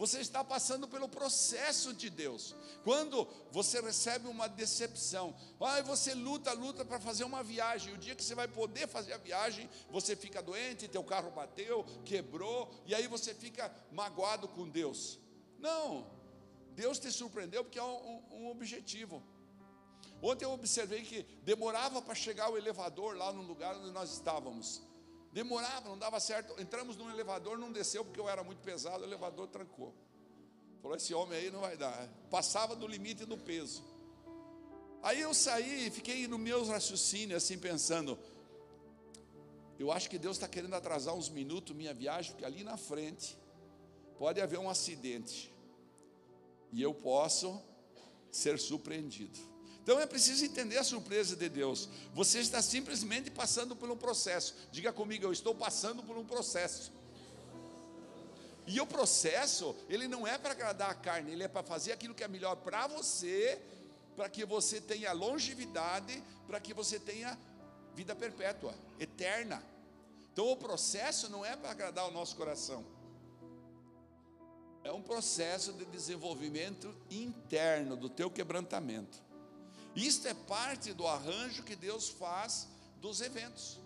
Você 0.00 0.20
está 0.20 0.42
passando 0.42 0.88
pelo 0.88 1.06
processo 1.10 1.92
de 1.92 2.08
Deus. 2.08 2.56
Quando 2.82 3.28
você 3.52 3.82
recebe 3.82 4.28
uma 4.28 4.48
decepção, 4.48 5.36
ah, 5.60 5.82
você 5.82 6.14
luta, 6.14 6.54
luta 6.54 6.86
para 6.86 6.98
fazer 6.98 7.24
uma 7.24 7.42
viagem. 7.42 7.92
O 7.92 7.98
dia 7.98 8.14
que 8.14 8.24
você 8.24 8.34
vai 8.34 8.48
poder 8.48 8.88
fazer 8.88 9.12
a 9.12 9.18
viagem, 9.18 9.68
você 9.90 10.16
fica 10.16 10.40
doente, 10.40 10.88
teu 10.88 11.04
carro 11.04 11.30
bateu, 11.30 11.84
quebrou, 12.02 12.70
e 12.86 12.94
aí 12.94 13.06
você 13.06 13.34
fica 13.34 13.70
magoado 13.92 14.48
com 14.48 14.66
Deus. 14.66 15.18
Não, 15.58 16.10
Deus 16.70 16.98
te 16.98 17.12
surpreendeu 17.12 17.62
porque 17.62 17.78
é 17.78 17.84
um, 17.84 18.22
um 18.30 18.50
objetivo. 18.50 19.22
Ontem 20.22 20.46
eu 20.46 20.52
observei 20.52 21.02
que 21.02 21.24
demorava 21.44 22.00
para 22.00 22.14
chegar 22.14 22.48
o 22.48 22.56
elevador 22.56 23.18
lá 23.18 23.34
no 23.34 23.42
lugar 23.42 23.76
onde 23.76 23.90
nós 23.90 24.10
estávamos. 24.10 24.82
Demorava, 25.32 25.88
não 25.88 25.98
dava 25.98 26.18
certo. 26.18 26.60
Entramos 26.60 26.96
num 26.96 27.08
elevador, 27.10 27.56
não 27.56 27.70
desceu 27.70 28.04
porque 28.04 28.20
eu 28.20 28.28
era 28.28 28.42
muito 28.42 28.60
pesado, 28.62 29.02
o 29.02 29.06
elevador 29.06 29.46
trancou. 29.48 29.94
Falou: 30.82 30.96
esse 30.96 31.14
homem 31.14 31.38
aí 31.38 31.50
não 31.50 31.60
vai 31.60 31.76
dar. 31.76 32.08
Passava 32.30 32.74
do 32.74 32.86
limite 32.86 33.24
do 33.24 33.36
peso. 33.36 33.84
Aí 35.02 35.20
eu 35.20 35.32
saí 35.32 35.86
e 35.86 35.90
fiquei 35.90 36.26
no 36.26 36.38
meu 36.38 36.64
raciocínio, 36.66 37.36
assim, 37.36 37.58
pensando: 37.58 38.18
eu 39.78 39.90
acho 39.90 40.10
que 40.10 40.18
Deus 40.18 40.36
está 40.36 40.46
querendo 40.46 40.74
atrasar 40.74 41.14
uns 41.14 41.28
minutos 41.28 41.74
minha 41.74 41.94
viagem, 41.94 42.32
porque 42.32 42.44
ali 42.44 42.62
na 42.62 42.76
frente 42.76 43.38
pode 44.18 44.40
haver 44.40 44.58
um 44.58 44.68
acidente. 44.68 45.54
E 46.72 46.82
eu 46.82 46.92
posso 46.92 47.60
ser 48.30 48.58
surpreendido. 48.58 49.49
Então 49.82 49.98
é 49.98 50.06
preciso 50.06 50.44
entender 50.44 50.78
a 50.78 50.84
surpresa 50.84 51.34
de 51.34 51.48
Deus. 51.48 51.88
Você 52.14 52.40
está 52.40 52.60
simplesmente 52.60 53.30
passando 53.30 53.74
por 53.74 53.90
um 53.90 53.96
processo. 53.96 54.54
Diga 54.70 54.92
comigo, 54.92 55.24
eu 55.24 55.32
estou 55.32 55.54
passando 55.54 56.02
por 56.02 56.16
um 56.16 56.24
processo. 56.24 56.92
E 58.66 58.80
o 58.80 58.86
processo, 58.86 59.74
ele 59.88 60.06
não 60.06 60.26
é 60.26 60.38
para 60.38 60.52
agradar 60.52 60.90
a 60.90 60.94
carne, 60.94 61.32
ele 61.32 61.42
é 61.42 61.48
para 61.48 61.62
fazer 61.62 61.92
aquilo 61.92 62.14
que 62.14 62.22
é 62.22 62.28
melhor 62.28 62.56
para 62.56 62.86
você, 62.86 63.60
para 64.14 64.28
que 64.28 64.44
você 64.44 64.80
tenha 64.80 65.12
longevidade, 65.12 66.22
para 66.46 66.60
que 66.60 66.74
você 66.74 66.98
tenha 66.98 67.36
vida 67.94 68.14
perpétua, 68.14 68.74
eterna. 68.98 69.62
Então 70.32 70.48
o 70.52 70.56
processo 70.56 71.28
não 71.28 71.44
é 71.44 71.56
para 71.56 71.70
agradar 71.70 72.06
o 72.06 72.12
nosso 72.12 72.36
coração. 72.36 72.84
É 74.84 74.92
um 74.92 75.02
processo 75.02 75.72
de 75.72 75.84
desenvolvimento 75.86 76.94
interno 77.10 77.96
do 77.96 78.08
teu 78.08 78.30
quebrantamento. 78.30 79.29
Isto 79.94 80.28
é 80.28 80.34
parte 80.34 80.92
do 80.92 81.06
arranjo 81.06 81.62
que 81.62 81.74
Deus 81.74 82.08
faz 82.08 82.68
dos 83.00 83.20
eventos. 83.20 83.78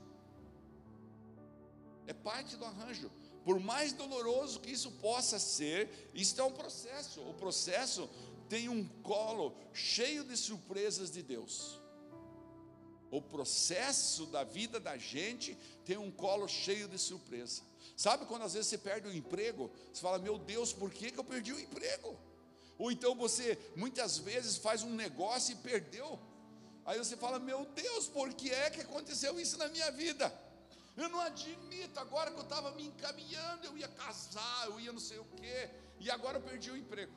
É 2.06 2.12
parte 2.12 2.56
do 2.56 2.64
arranjo. 2.64 3.10
Por 3.44 3.60
mais 3.60 3.92
doloroso 3.92 4.60
que 4.60 4.70
isso 4.70 4.90
possa 4.92 5.38
ser, 5.38 6.10
isso 6.14 6.40
é 6.40 6.44
um 6.44 6.52
processo. 6.52 7.20
O 7.22 7.34
processo 7.34 8.08
tem 8.48 8.68
um 8.68 8.86
colo 9.02 9.54
cheio 9.72 10.24
de 10.24 10.36
surpresas 10.36 11.10
de 11.10 11.22
Deus. 11.22 11.80
O 13.10 13.20
processo 13.20 14.26
da 14.26 14.42
vida 14.44 14.80
da 14.80 14.96
gente 14.96 15.56
tem 15.84 15.96
um 15.96 16.10
colo 16.10 16.48
cheio 16.48 16.88
de 16.88 16.98
surpresa. 16.98 17.62
Sabe 17.96 18.26
quando 18.26 18.42
às 18.42 18.54
vezes 18.54 18.68
você 18.68 18.78
perde 18.78 19.08
o 19.08 19.14
emprego, 19.14 19.70
você 19.92 20.00
fala: 20.00 20.18
"Meu 20.18 20.36
Deus, 20.36 20.72
por 20.72 20.90
que 20.90 21.12
que 21.12 21.18
eu 21.18 21.24
perdi 21.24 21.52
o 21.52 21.60
emprego?" 21.60 22.18
Ou 22.78 22.90
então 22.90 23.14
você 23.14 23.58
muitas 23.76 24.18
vezes 24.18 24.56
faz 24.56 24.82
um 24.82 24.94
negócio 24.94 25.52
e 25.52 25.56
perdeu. 25.56 26.18
Aí 26.84 26.98
você 26.98 27.16
fala: 27.16 27.38
Meu 27.38 27.64
Deus, 27.66 28.08
por 28.08 28.32
que 28.34 28.50
é 28.50 28.70
que 28.70 28.80
aconteceu 28.80 29.38
isso 29.38 29.56
na 29.58 29.68
minha 29.68 29.90
vida? 29.92 30.32
Eu 30.96 31.08
não 31.08 31.20
admito, 31.20 31.98
agora 31.98 32.30
que 32.30 32.38
eu 32.38 32.42
estava 32.42 32.70
me 32.72 32.86
encaminhando, 32.86 33.64
eu 33.64 33.76
ia 33.76 33.88
casar, 33.88 34.66
eu 34.66 34.78
ia 34.78 34.92
não 34.92 35.00
sei 35.00 35.18
o 35.18 35.24
quê, 35.36 35.70
e 35.98 36.08
agora 36.08 36.38
eu 36.38 36.42
perdi 36.42 36.70
o 36.70 36.76
emprego. 36.76 37.12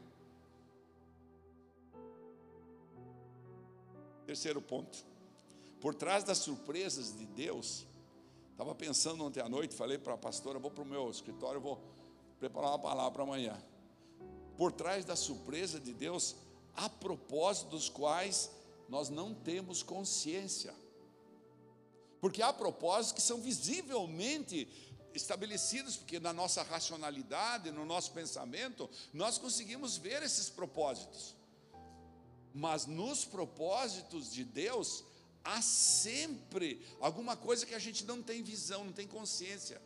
Terceiro 4.26 4.62
ponto. 4.62 5.06
Por 5.80 5.94
trás 5.94 6.24
das 6.24 6.40
surpresas 6.40 7.16
de 7.16 7.26
Deus, 7.28 7.86
estava 8.52 8.74
pensando 8.74 9.24
ontem 9.24 9.42
à 9.42 9.48
noite, 9.48 9.76
falei 9.76 10.00
para 10.00 10.16
a 10.16 10.18
pastora, 10.18 10.58
vou 10.58 10.72
para 10.72 10.82
o 10.82 10.86
meu 10.86 11.10
escritório, 11.12 11.62
vou 11.62 11.80
preparar 12.40 12.72
uma 12.72 12.80
palavra 12.80 13.12
para 13.12 13.24
amanhã 13.24 13.64
por 14.58 14.72
trás 14.72 15.06
da 15.06 15.16
surpresa 15.16 15.80
de 15.80 15.94
Deus, 15.94 16.36
há 16.76 16.90
propósitos 16.90 17.70
dos 17.70 17.90
quais 17.90 18.50
nós 18.90 19.10
não 19.10 19.34
temos 19.34 19.84
consciência. 19.84 20.74
Porque 22.20 22.42
há 22.42 22.52
propósitos 22.52 23.14
que 23.14 23.22
são 23.22 23.40
visivelmente 23.40 24.68
estabelecidos, 25.14 25.96
porque 25.96 26.20
na 26.20 26.34
nossa 26.34 26.64
racionalidade, 26.64 27.72
no 27.72 27.86
nosso 27.86 28.12
pensamento, 28.12 28.90
nós 29.14 29.38
conseguimos 29.38 29.98
ver 29.98 30.24
esses 30.24 30.50
propósitos. 30.50 31.36
Mas 32.54 32.86
nos 32.86 33.24
propósitos 33.24 34.32
de 34.32 34.44
Deus, 34.44 35.04
há 35.44 35.62
sempre 35.62 36.84
alguma 37.00 37.38
coisa 37.38 37.66
que 37.66 37.76
a 37.76 37.80
gente 37.80 38.04
não 38.06 38.22
tem 38.24 38.42
visão, 38.42 38.86
não 38.86 38.94
tem 38.94 39.08
consciência. 39.08 39.82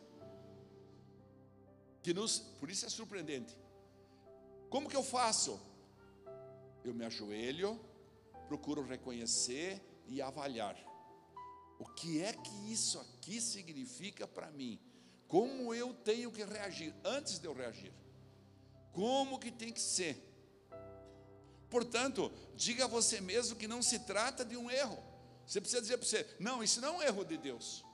Que 2.02 2.14
nos, 2.14 2.38
por 2.58 2.70
isso 2.70 2.86
é 2.86 2.88
surpreendente. 2.88 3.56
Como 4.72 4.88
que 4.88 4.96
eu 4.96 5.02
faço? 5.02 5.60
Eu 6.82 6.94
me 6.94 7.04
ajoelho, 7.04 7.78
procuro 8.48 8.82
reconhecer 8.82 9.82
e 10.06 10.22
avaliar. 10.22 10.74
O 11.78 11.84
que 11.84 12.22
é 12.22 12.32
que 12.32 12.72
isso 12.72 12.98
aqui 12.98 13.38
significa 13.38 14.26
para 14.26 14.50
mim? 14.50 14.80
Como 15.28 15.74
eu 15.74 15.92
tenho 15.92 16.32
que 16.32 16.42
reagir 16.42 16.94
antes 17.04 17.38
de 17.38 17.46
eu 17.46 17.52
reagir? 17.52 17.92
Como 18.92 19.38
que 19.38 19.50
tem 19.50 19.70
que 19.70 19.80
ser? 19.80 20.16
Portanto, 21.68 22.32
diga 22.56 22.86
a 22.86 22.88
você 22.88 23.20
mesmo 23.20 23.56
que 23.56 23.68
não 23.68 23.82
se 23.82 23.98
trata 23.98 24.42
de 24.42 24.56
um 24.56 24.70
erro. 24.70 24.98
Você 25.46 25.60
precisa 25.60 25.82
dizer 25.82 25.98
para 25.98 26.06
você: 26.06 26.26
não, 26.40 26.62
isso 26.62 26.80
não 26.80 26.94
é 26.94 26.96
um 26.96 27.02
erro 27.02 27.24
de 27.26 27.36
Deus. 27.36 27.84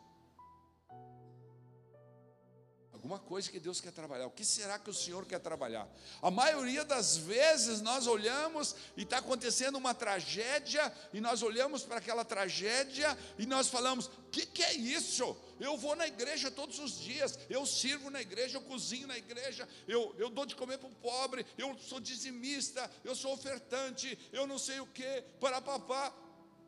Alguma 3.09 3.27
coisa 3.27 3.51
que 3.51 3.59
Deus 3.59 3.81
quer 3.81 3.91
trabalhar. 3.91 4.27
O 4.27 4.31
que 4.31 4.45
será 4.45 4.79
que 4.79 4.91
o 4.91 4.93
Senhor 4.93 5.25
quer 5.25 5.41
trabalhar? 5.41 5.89
A 6.21 6.31
maioria 6.31 6.85
das 6.85 7.17
vezes 7.17 7.81
nós 7.81 8.07
olhamos 8.07 8.77
e 8.99 9.03
está 9.03 9.17
acontecendo 9.17 9.79
uma 9.79 9.95
tragédia, 9.95 10.93
e 11.15 11.19
nós 11.19 11.43
olhamos 11.43 11.85
para 11.85 11.97
aquela 11.97 12.23
tragédia 12.23 13.17
e 13.39 13.47
nós 13.47 13.69
falamos: 13.69 14.09
o 14.09 14.29
que, 14.31 14.45
que 14.45 14.63
é 14.63 14.75
isso? 14.75 15.35
Eu 15.59 15.79
vou 15.79 15.97
na 15.97 16.07
igreja 16.07 16.51
todos 16.51 16.79
os 16.79 16.99
dias, 16.99 17.39
eu 17.49 17.65
sirvo 17.65 18.11
na 18.11 18.21
igreja, 18.21 18.59
eu 18.59 18.63
cozinho 18.63 19.07
na 19.07 19.17
igreja, 19.17 19.67
eu, 19.87 20.15
eu 20.19 20.29
dou 20.29 20.45
de 20.45 20.55
comer 20.55 20.77
para 20.77 20.91
o 20.91 20.95
pobre, 20.97 21.47
eu 21.57 21.75
sou 21.79 22.01
dizimista, 22.01 22.91
eu 23.03 23.15
sou 23.15 23.33
ofertante, 23.33 24.19
eu 24.31 24.47
não 24.47 24.59
sei 24.59 24.81
o 24.81 24.87
que, 24.87 25.25
para 25.41 25.63
papá. 25.63 26.13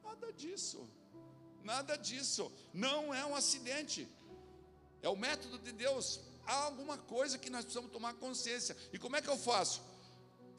Nada 0.02 0.32
disso, 0.32 0.88
nada 1.62 1.96
disso. 1.96 2.50
Não 2.72 3.12
é 3.12 3.26
um 3.26 3.36
acidente. 3.36 4.08
É 5.02 5.08
o 5.08 5.16
método 5.16 5.58
de 5.58 5.72
Deus. 5.72 6.20
Há 6.50 6.64
alguma 6.64 6.98
coisa 6.98 7.38
que 7.38 7.48
nós 7.48 7.62
precisamos 7.64 7.92
tomar 7.92 8.14
consciência. 8.14 8.76
E 8.92 8.98
como 8.98 9.14
é 9.14 9.22
que 9.22 9.28
eu 9.28 9.38
faço? 9.38 9.80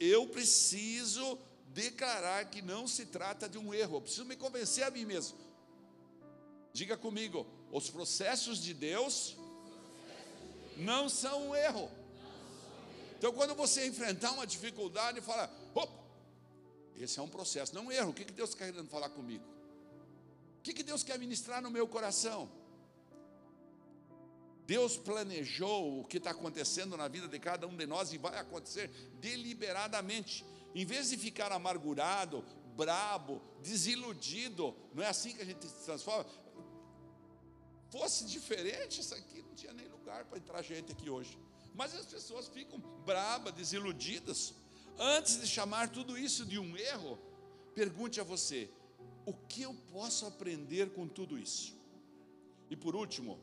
Eu 0.00 0.26
preciso 0.26 1.38
declarar 1.66 2.46
que 2.46 2.62
não 2.62 2.88
se 2.88 3.04
trata 3.04 3.46
de 3.46 3.58
um 3.58 3.74
erro. 3.74 3.96
Eu 3.98 4.00
preciso 4.00 4.24
me 4.24 4.34
convencer 4.34 4.84
a 4.84 4.90
mim 4.90 5.04
mesmo. 5.04 5.36
Diga 6.72 6.96
comigo: 6.96 7.46
os 7.70 7.90
processos 7.90 8.58
de 8.58 8.72
Deus 8.72 9.36
não 10.78 11.10
são 11.10 11.50
um 11.50 11.54
erro. 11.54 11.90
Então, 13.18 13.30
quando 13.34 13.54
você 13.54 13.86
enfrentar 13.86 14.32
uma 14.32 14.46
dificuldade 14.46 15.20
fala, 15.20 15.52
opa, 15.74 15.92
esse 16.96 17.18
é 17.18 17.22
um 17.22 17.28
processo, 17.28 17.74
não 17.74 17.82
é 17.82 17.86
um 17.86 17.92
erro. 17.92 18.10
O 18.12 18.14
que 18.14 18.24
Deus 18.24 18.48
está 18.48 18.64
querendo 18.64 18.88
falar 18.88 19.10
comigo? 19.10 19.44
O 20.58 20.62
que 20.62 20.82
Deus 20.82 21.02
quer 21.02 21.18
ministrar 21.18 21.60
no 21.60 21.70
meu 21.70 21.86
coração? 21.86 22.50
Deus 24.66 24.96
planejou 24.96 26.00
o 26.00 26.04
que 26.04 26.18
está 26.18 26.30
acontecendo 26.30 26.96
na 26.96 27.08
vida 27.08 27.26
de 27.26 27.38
cada 27.38 27.66
um 27.66 27.76
de 27.76 27.86
nós 27.86 28.12
e 28.12 28.18
vai 28.18 28.38
acontecer 28.38 28.88
deliberadamente. 29.20 30.44
Em 30.74 30.84
vez 30.84 31.10
de 31.10 31.16
ficar 31.16 31.52
amargurado, 31.52 32.44
brabo, 32.76 33.42
desiludido, 33.62 34.74
não 34.94 35.02
é 35.02 35.08
assim 35.08 35.32
que 35.32 35.42
a 35.42 35.44
gente 35.44 35.66
se 35.66 35.84
transforma. 35.84 36.26
Fosse 37.90 38.24
diferente, 38.24 39.00
isso 39.00 39.14
aqui 39.14 39.42
não 39.42 39.54
tinha 39.54 39.72
nem 39.72 39.86
lugar 39.88 40.24
para 40.24 40.38
entrar 40.38 40.62
gente 40.62 40.92
aqui 40.92 41.10
hoje. 41.10 41.38
Mas 41.74 41.94
as 41.94 42.06
pessoas 42.06 42.48
ficam 42.48 42.78
bravas, 43.04 43.52
desiludidas. 43.52 44.54
Antes 44.98 45.40
de 45.40 45.46
chamar 45.46 45.90
tudo 45.90 46.16
isso 46.18 46.46
de 46.46 46.58
um 46.58 46.76
erro, 46.76 47.18
pergunte 47.74 48.20
a 48.20 48.24
você: 48.24 48.70
o 49.26 49.32
que 49.32 49.62
eu 49.62 49.74
posso 49.90 50.26
aprender 50.26 50.92
com 50.92 51.06
tudo 51.06 51.38
isso? 51.38 51.76
E 52.70 52.76
por 52.76 52.96
último, 52.96 53.38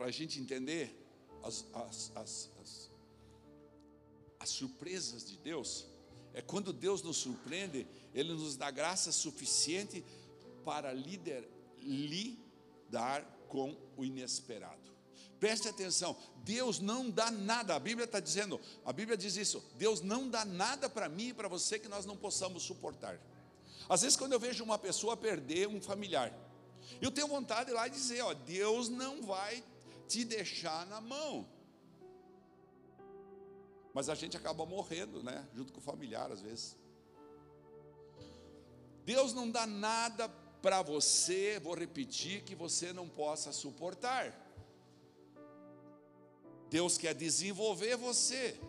para 0.00 0.08
a 0.08 0.10
gente 0.10 0.40
entender 0.40 0.98
as, 1.42 1.66
as, 1.74 2.12
as, 2.14 2.50
as, 2.58 2.90
as 4.38 4.48
surpresas 4.48 5.28
de 5.28 5.36
Deus, 5.36 5.86
é 6.32 6.40
quando 6.40 6.72
Deus 6.72 7.02
nos 7.02 7.18
surpreende, 7.18 7.86
Ele 8.14 8.32
nos 8.32 8.56
dá 8.56 8.70
graça 8.70 9.12
suficiente 9.12 10.02
para 10.64 10.90
lider, 10.94 11.46
lidar 11.82 13.22
com 13.46 13.76
o 13.94 14.02
inesperado. 14.02 14.90
Preste 15.38 15.68
atenção, 15.68 16.16
Deus 16.44 16.80
não 16.80 17.10
dá 17.10 17.30
nada, 17.30 17.74
a 17.74 17.78
Bíblia 17.78 18.06
está 18.06 18.20
dizendo, 18.20 18.58
a 18.86 18.94
Bíblia 18.94 19.18
diz 19.18 19.36
isso, 19.36 19.62
Deus 19.76 20.00
não 20.00 20.30
dá 20.30 20.46
nada 20.46 20.88
para 20.88 21.10
mim 21.10 21.28
e 21.28 21.34
para 21.34 21.46
você 21.46 21.78
que 21.78 21.88
nós 21.88 22.06
não 22.06 22.16
possamos 22.16 22.62
suportar. 22.62 23.20
Às 23.86 24.00
vezes, 24.00 24.16
quando 24.16 24.32
eu 24.32 24.40
vejo 24.40 24.64
uma 24.64 24.78
pessoa 24.78 25.14
perder 25.14 25.68
um 25.68 25.78
familiar, 25.78 26.34
eu 27.02 27.10
tenho 27.10 27.28
vontade 27.28 27.66
de 27.66 27.72
ir 27.72 27.74
lá 27.74 27.86
e 27.86 27.90
dizer: 27.90 28.22
ó, 28.22 28.32
Deus 28.32 28.88
não 28.88 29.20
vai 29.20 29.62
te 30.10 30.24
deixar 30.24 30.86
na 30.86 31.00
mão. 31.00 31.48
Mas 33.94 34.08
a 34.08 34.14
gente 34.14 34.36
acaba 34.36 34.66
morrendo, 34.66 35.22
né? 35.22 35.48
Junto 35.54 35.72
com 35.72 35.78
o 35.78 35.82
familiar, 35.82 36.30
às 36.30 36.40
vezes. 36.40 36.76
Deus 39.04 39.32
não 39.32 39.50
dá 39.50 39.66
nada 39.66 40.28
para 40.60 40.82
você, 40.82 41.58
vou 41.60 41.74
repetir, 41.74 42.42
que 42.42 42.54
você 42.54 42.92
não 42.92 43.08
possa 43.08 43.52
suportar. 43.52 44.24
Deus 46.68 46.98
quer 46.98 47.14
desenvolver 47.14 47.96
você. 47.96 48.60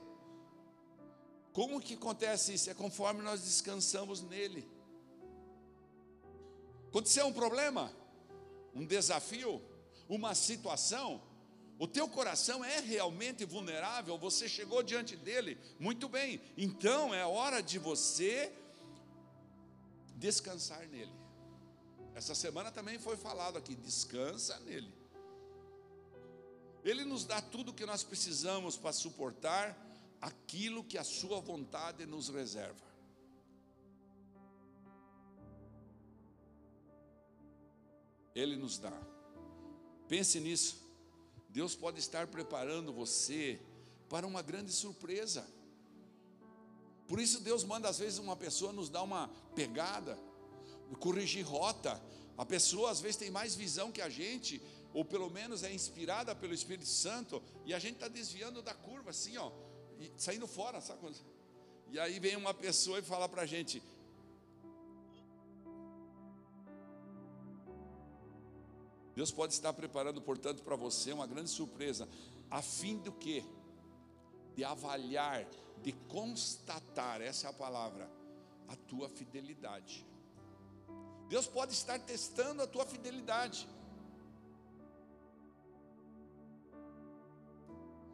Como 1.53 1.81
que 1.81 1.95
acontece 1.95 2.53
isso? 2.53 2.69
É 2.69 2.74
conforme 2.74 3.21
nós 3.21 3.41
descansamos 3.41 4.21
nele. 4.21 4.67
Aconteceu 6.88 7.25
um 7.27 7.33
problema, 7.33 7.93
um 8.74 8.86
desafio, 8.86 9.62
uma 10.10 10.33
situação, 10.33 11.21
o 11.81 11.88
teu 11.88 12.07
coração 12.07 12.63
é 12.63 12.79
realmente 12.79 13.43
vulnerável, 13.43 14.15
você 14.15 14.47
chegou 14.47 14.83
diante 14.83 15.15
dele, 15.15 15.57
muito 15.79 16.07
bem, 16.07 16.39
então 16.55 17.11
é 17.11 17.25
hora 17.25 17.59
de 17.59 17.79
você 17.79 18.53
descansar 20.15 20.88
nele. 20.89 21.11
Essa 22.13 22.35
semana 22.35 22.69
também 22.71 23.00
foi 23.00 23.17
falado 23.17 23.57
aqui, 23.57 23.73
descansa 23.73 24.59
nele. 24.59 24.93
Ele 26.83 27.03
nos 27.03 27.25
dá 27.25 27.41
tudo 27.41 27.71
o 27.71 27.73
que 27.73 27.83
nós 27.83 28.03
precisamos 28.03 28.77
para 28.77 28.93
suportar 28.93 29.75
aquilo 30.21 30.83
que 30.83 31.00
a 31.00 31.03
sua 31.03 31.39
vontade 31.39 32.05
nos 32.05 32.29
reserva. 32.29 32.85
Ele 38.35 38.55
nos 38.55 38.77
dá. 38.77 38.93
Pense 40.07 40.39
nisso. 40.39 40.80
Deus 41.51 41.75
pode 41.75 42.00
estar 42.00 42.27
preparando 42.27 42.93
você 42.93 43.60
para 44.10 44.25
uma 44.25 44.41
grande 44.41 44.72
surpresa. 44.72 45.46
Por 47.08 47.20
isso 47.20 47.41
Deus 47.41 47.63
manda 47.63 47.89
às 47.89 48.00
vezes 48.00 48.20
uma 48.20 48.36
pessoa 48.36 48.72
nos 48.72 48.89
dar 48.89 49.03
uma 49.03 49.29
pegada, 49.53 50.17
corrigir 51.00 51.46
rota. 51.46 52.01
A 52.38 52.46
pessoa 52.46 52.91
às 52.91 53.01
vezes 53.01 53.17
tem 53.17 53.29
mais 53.29 53.53
visão 53.53 53.91
que 53.91 54.01
a 54.01 54.10
gente 54.10 54.62
ou 54.93 55.05
pelo 55.05 55.29
menos 55.29 55.63
é 55.63 55.74
inspirada 55.74 56.36
pelo 56.36 56.53
Espírito 56.53 56.88
Santo, 56.88 57.41
e 57.65 57.74
a 57.74 57.79
gente 57.79 57.96
está 57.96 58.08
desviando 58.08 58.62
da 58.62 58.74
curva, 58.74 59.12
assim, 59.12 59.38
ó, 59.38 59.51
saindo 60.17 60.48
fora, 60.48 60.81
sabe? 60.81 61.00
E 61.89 62.00
aí 62.00 62.20
vem 62.20 62.36
uma 62.36 62.53
pessoa 62.53 63.00
e 63.00 63.01
fala 63.01 63.27
para 63.29 63.43
a 63.43 63.46
gente: 63.46 63.81
Deus 69.15 69.31
pode 69.31 69.53
estar 69.53 69.73
preparando, 69.73 70.21
portanto, 70.21 70.63
para 70.63 70.75
você 70.75 71.11
uma 71.11 71.27
grande 71.27 71.49
surpresa, 71.49 72.07
a 72.49 72.61
fim 72.61 72.97
do 72.97 73.11
que? 73.11 73.43
De 74.55 74.63
avaliar, 74.63 75.45
de 75.81 75.91
constatar, 75.91 77.21
essa 77.21 77.47
é 77.47 77.49
a 77.49 77.53
palavra, 77.53 78.09
a 78.67 78.75
tua 78.75 79.09
fidelidade. 79.09 80.05
Deus 81.27 81.47
pode 81.47 81.73
estar 81.73 81.99
testando 81.99 82.61
a 82.61 82.67
tua 82.67 82.85
fidelidade. 82.85 83.67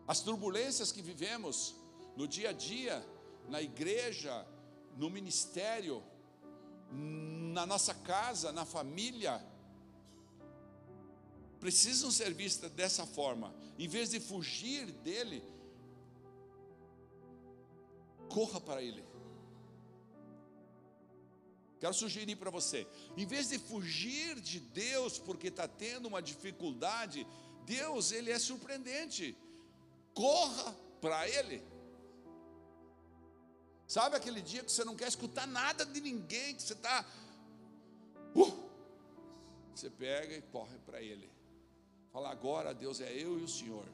As 0.08 0.22
turbulências 0.22 0.92
que 0.92 1.02
vivemos 1.02 1.76
no 2.16 2.28
dia 2.28 2.50
a 2.50 2.54
dia, 2.54 3.06
na 3.50 3.62
igreja, 3.62 4.46
no 4.96 5.10
ministério, 5.10 6.04
na 6.92 7.66
nossa 7.66 7.94
casa, 7.94 8.52
na 8.52 8.66
família, 8.66 9.44
precisam 11.60 12.12
ser 12.12 12.34
vistas 12.34 12.72
dessa 12.72 13.06
forma. 13.06 13.54
Em 13.78 13.88
vez 13.88 14.10
de 14.10 14.20
fugir 14.20 14.86
dele, 14.92 15.44
corra 18.30 18.60
para 18.60 18.82
ele. 18.82 19.04
Quero 21.80 21.94
sugerir 21.94 22.36
para 22.36 22.50
você, 22.50 22.88
em 23.16 23.26
vez 23.26 23.50
de 23.50 23.60
fugir 23.60 24.40
de 24.42 24.60
Deus 24.60 25.20
porque 25.20 25.50
está 25.50 25.68
tendo 25.68 26.08
uma 26.08 26.22
dificuldade, 26.22 27.26
Deus 27.66 28.12
ele 28.12 28.32
é 28.32 28.40
surpreendente. 28.40 29.38
Corra 30.14 30.76
para 31.00 31.28
Ele. 31.30 31.62
Sabe 33.88 34.16
aquele 34.16 34.42
dia 34.42 34.64
que 34.64 34.72
você 34.72 34.84
não 34.84 34.96
quer 34.96 35.08
escutar 35.08 35.46
nada 35.46 35.86
de 35.86 36.02
ninguém, 36.02 36.56
que 36.56 36.62
você 36.64 36.74
está. 36.74 37.06
Uh, 38.36 38.70
você 39.76 39.90
pega 39.90 40.36
e 40.36 40.42
corre 40.42 40.78
para 40.80 41.02
Ele. 41.02 41.30
Fala, 42.18 42.32
agora 42.32 42.74
Deus 42.74 43.00
é 43.00 43.14
eu 43.14 43.38
e 43.38 43.44
o 43.44 43.48
Senhor. 43.48 43.86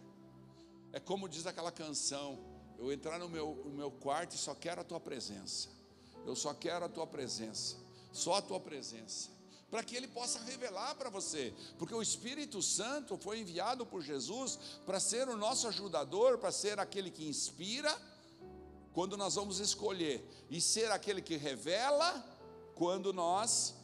É 0.93 0.99
como 1.01 1.27
diz 1.27 1.45
aquela 1.45 1.73
canção: 1.73 2.39
eu 2.79 2.89
entrar 2.89 3.19
no 3.19 3.27
meu, 3.27 3.61
no 3.65 3.71
meu 3.71 3.91
quarto 3.91 4.33
e 4.33 4.37
só 4.37 4.55
quero 4.55 4.79
a 4.79 4.83
tua 4.85 4.97
presença. 4.97 5.67
Eu 6.25 6.33
só 6.33 6.53
quero 6.53 6.85
a 6.85 6.87
tua 6.87 7.05
presença. 7.05 7.75
Só 8.13 8.35
a 8.35 8.41
tua 8.41 8.61
presença. 8.61 9.29
Para 9.69 9.83
que 9.83 9.93
ele 9.93 10.07
possa 10.07 10.39
revelar 10.39 10.95
para 10.95 11.09
você, 11.09 11.53
porque 11.77 11.93
o 11.93 12.01
Espírito 12.01 12.61
Santo 12.61 13.17
foi 13.17 13.41
enviado 13.41 13.85
por 13.85 14.01
Jesus 14.01 14.57
para 14.85 15.01
ser 15.01 15.27
o 15.27 15.35
nosso 15.35 15.67
ajudador, 15.67 16.37
para 16.37 16.49
ser 16.49 16.79
aquele 16.79 17.11
que 17.11 17.27
inspira, 17.27 17.93
quando 18.93 19.17
nós 19.17 19.35
vamos 19.35 19.59
escolher, 19.59 20.25
e 20.49 20.61
ser 20.61 20.89
aquele 20.93 21.21
que 21.21 21.35
revela, 21.35 22.25
quando 22.73 23.11
nós 23.11 23.75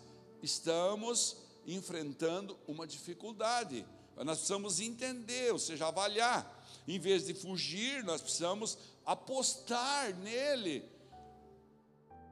estamos 0.41 1.35
enfrentando 1.67 2.57
uma 2.65 2.87
dificuldade. 2.87 3.85
Nós 4.23 4.37
precisamos 4.37 4.79
entender, 4.79 5.51
ou 5.51 5.59
seja, 5.59 5.87
avaliar. 5.87 6.57
Em 6.87 6.99
vez 6.99 7.25
de 7.25 7.33
fugir, 7.33 8.03
nós 8.03 8.21
precisamos 8.21 8.77
apostar 9.05 10.13
nele 10.15 10.83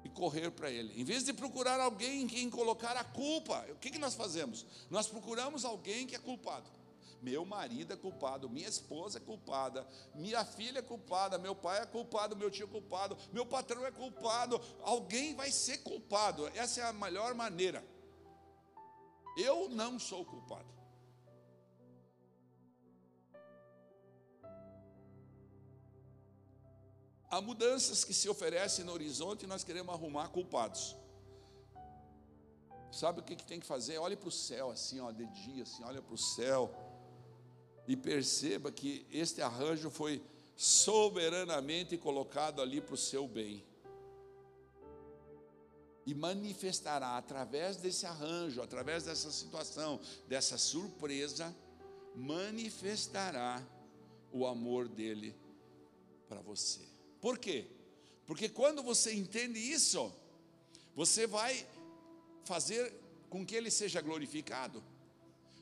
e 0.03 0.09
correr 0.09 0.51
para 0.51 0.69
ele. 0.69 0.99
Em 0.99 1.03
vez 1.03 1.23
de 1.23 1.33
procurar 1.33 1.79
alguém 1.79 2.23
em 2.23 2.27
quem 2.27 2.49
colocar 2.49 2.95
a 2.97 3.03
culpa, 3.03 3.65
o 3.69 3.75
que, 3.75 3.91
que 3.91 3.97
nós 3.97 4.15
fazemos? 4.15 4.65
Nós 4.89 5.07
procuramos 5.07 5.63
alguém 5.63 6.05
que 6.05 6.15
é 6.15 6.19
culpado. 6.19 6.69
Meu 7.21 7.45
marido 7.45 7.93
é 7.93 7.95
culpado, 7.95 8.49
minha 8.49 8.67
esposa 8.67 9.17
é 9.17 9.21
culpada, 9.21 9.87
minha 10.13 10.45
filha 10.45 10.79
é 10.79 10.81
culpada, 10.83 11.37
meu 11.37 11.55
pai 11.55 11.81
é 11.81 11.85
culpado, 11.85 12.35
meu 12.35 12.51
tio 12.51 12.65
é 12.65 12.69
culpado, 12.69 13.17
meu 13.33 13.45
patrão 13.45 13.85
é 13.85 13.91
culpado, 13.91 14.61
alguém 14.83 15.35
vai 15.35 15.51
ser 15.51 15.79
culpado. 15.79 16.47
Essa 16.49 16.81
é 16.81 16.83
a 16.83 16.93
melhor 16.93 17.33
maneira. 17.33 17.83
Eu 19.35 19.69
não 19.69 19.99
sou 19.99 20.23
culpado. 20.23 20.76
Há 27.29 27.41
mudanças 27.41 28.05
que 28.05 28.13
se 28.13 28.29
oferecem 28.29 28.85
no 28.85 28.93
horizonte 28.93 29.43
e 29.43 29.47
nós 29.47 29.63
queremos 29.63 29.93
arrumar 29.93 30.29
culpados. 30.29 30.95
Sabe 32.91 33.19
o 33.19 33.23
que, 33.23 33.35
que 33.35 33.45
tem 33.45 33.59
que 33.59 33.65
fazer? 33.65 33.97
Olhe 33.97 34.15
para 34.15 34.29
o 34.29 34.31
céu 34.31 34.71
assim, 34.71 34.99
ó, 35.01 35.11
de 35.11 35.25
dia, 35.27 35.63
assim, 35.63 35.83
olha 35.83 36.01
para 36.01 36.13
o 36.13 36.17
céu 36.17 36.73
e 37.85 37.95
perceba 37.95 38.71
que 38.71 39.05
este 39.11 39.41
arranjo 39.41 39.89
foi 39.89 40.21
soberanamente 40.55 41.97
colocado 41.97 42.61
ali 42.61 42.81
para 42.81 42.95
o 42.95 42.97
seu 42.97 43.27
bem. 43.27 43.63
E 46.05 46.13
manifestará 46.13 47.17
através 47.17 47.75
desse 47.75 48.05
arranjo, 48.05 48.61
através 48.61 49.03
dessa 49.03 49.29
situação, 49.29 49.99
dessa 50.27 50.57
surpresa, 50.57 51.53
manifestará 52.15 53.61
o 54.31 54.47
amor 54.47 54.87
dele 54.87 55.35
para 56.29 56.41
você. 56.41 56.96
Por 57.21 57.37
quê? 57.37 57.67
Porque 58.25 58.49
quando 58.49 58.83
você 58.83 59.13
entende 59.13 59.59
isso, 59.59 60.13
você 60.95 61.25
vai 61.25 61.65
fazer 62.43 62.93
com 63.29 63.45
que 63.45 63.55
ele 63.55 63.71
seja 63.71 64.01
glorificado. 64.01 64.83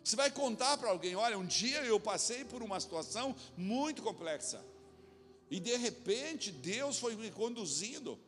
Você 0.03 0.15
vai 0.15 0.29
contar 0.31 0.77
para 0.77 0.89
alguém: 0.89 1.15
olha, 1.15 1.37
um 1.37 1.45
dia 1.45 1.83
eu 1.83 1.99
passei 1.99 2.45
por 2.45 2.61
uma 2.61 2.79
situação 2.79 3.35
muito 3.57 4.01
complexa, 4.01 4.63
e 5.49 5.59
de 5.59 5.75
repente 5.75 6.51
Deus 6.51 6.97
foi 6.97 7.15
me 7.15 7.31
conduzindo. 7.31 8.19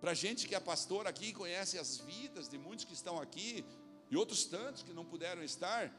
Para 0.00 0.12
gente 0.12 0.46
que 0.46 0.54
é 0.54 0.60
pastor 0.60 1.06
aqui, 1.06 1.32
conhece 1.32 1.78
as 1.78 1.96
vidas 1.96 2.46
de 2.46 2.58
muitos 2.58 2.84
que 2.84 2.92
estão 2.92 3.18
aqui, 3.18 3.64
e 4.10 4.16
outros 4.16 4.44
tantos 4.44 4.82
que 4.82 4.92
não 4.92 5.04
puderam 5.04 5.42
estar, 5.42 5.90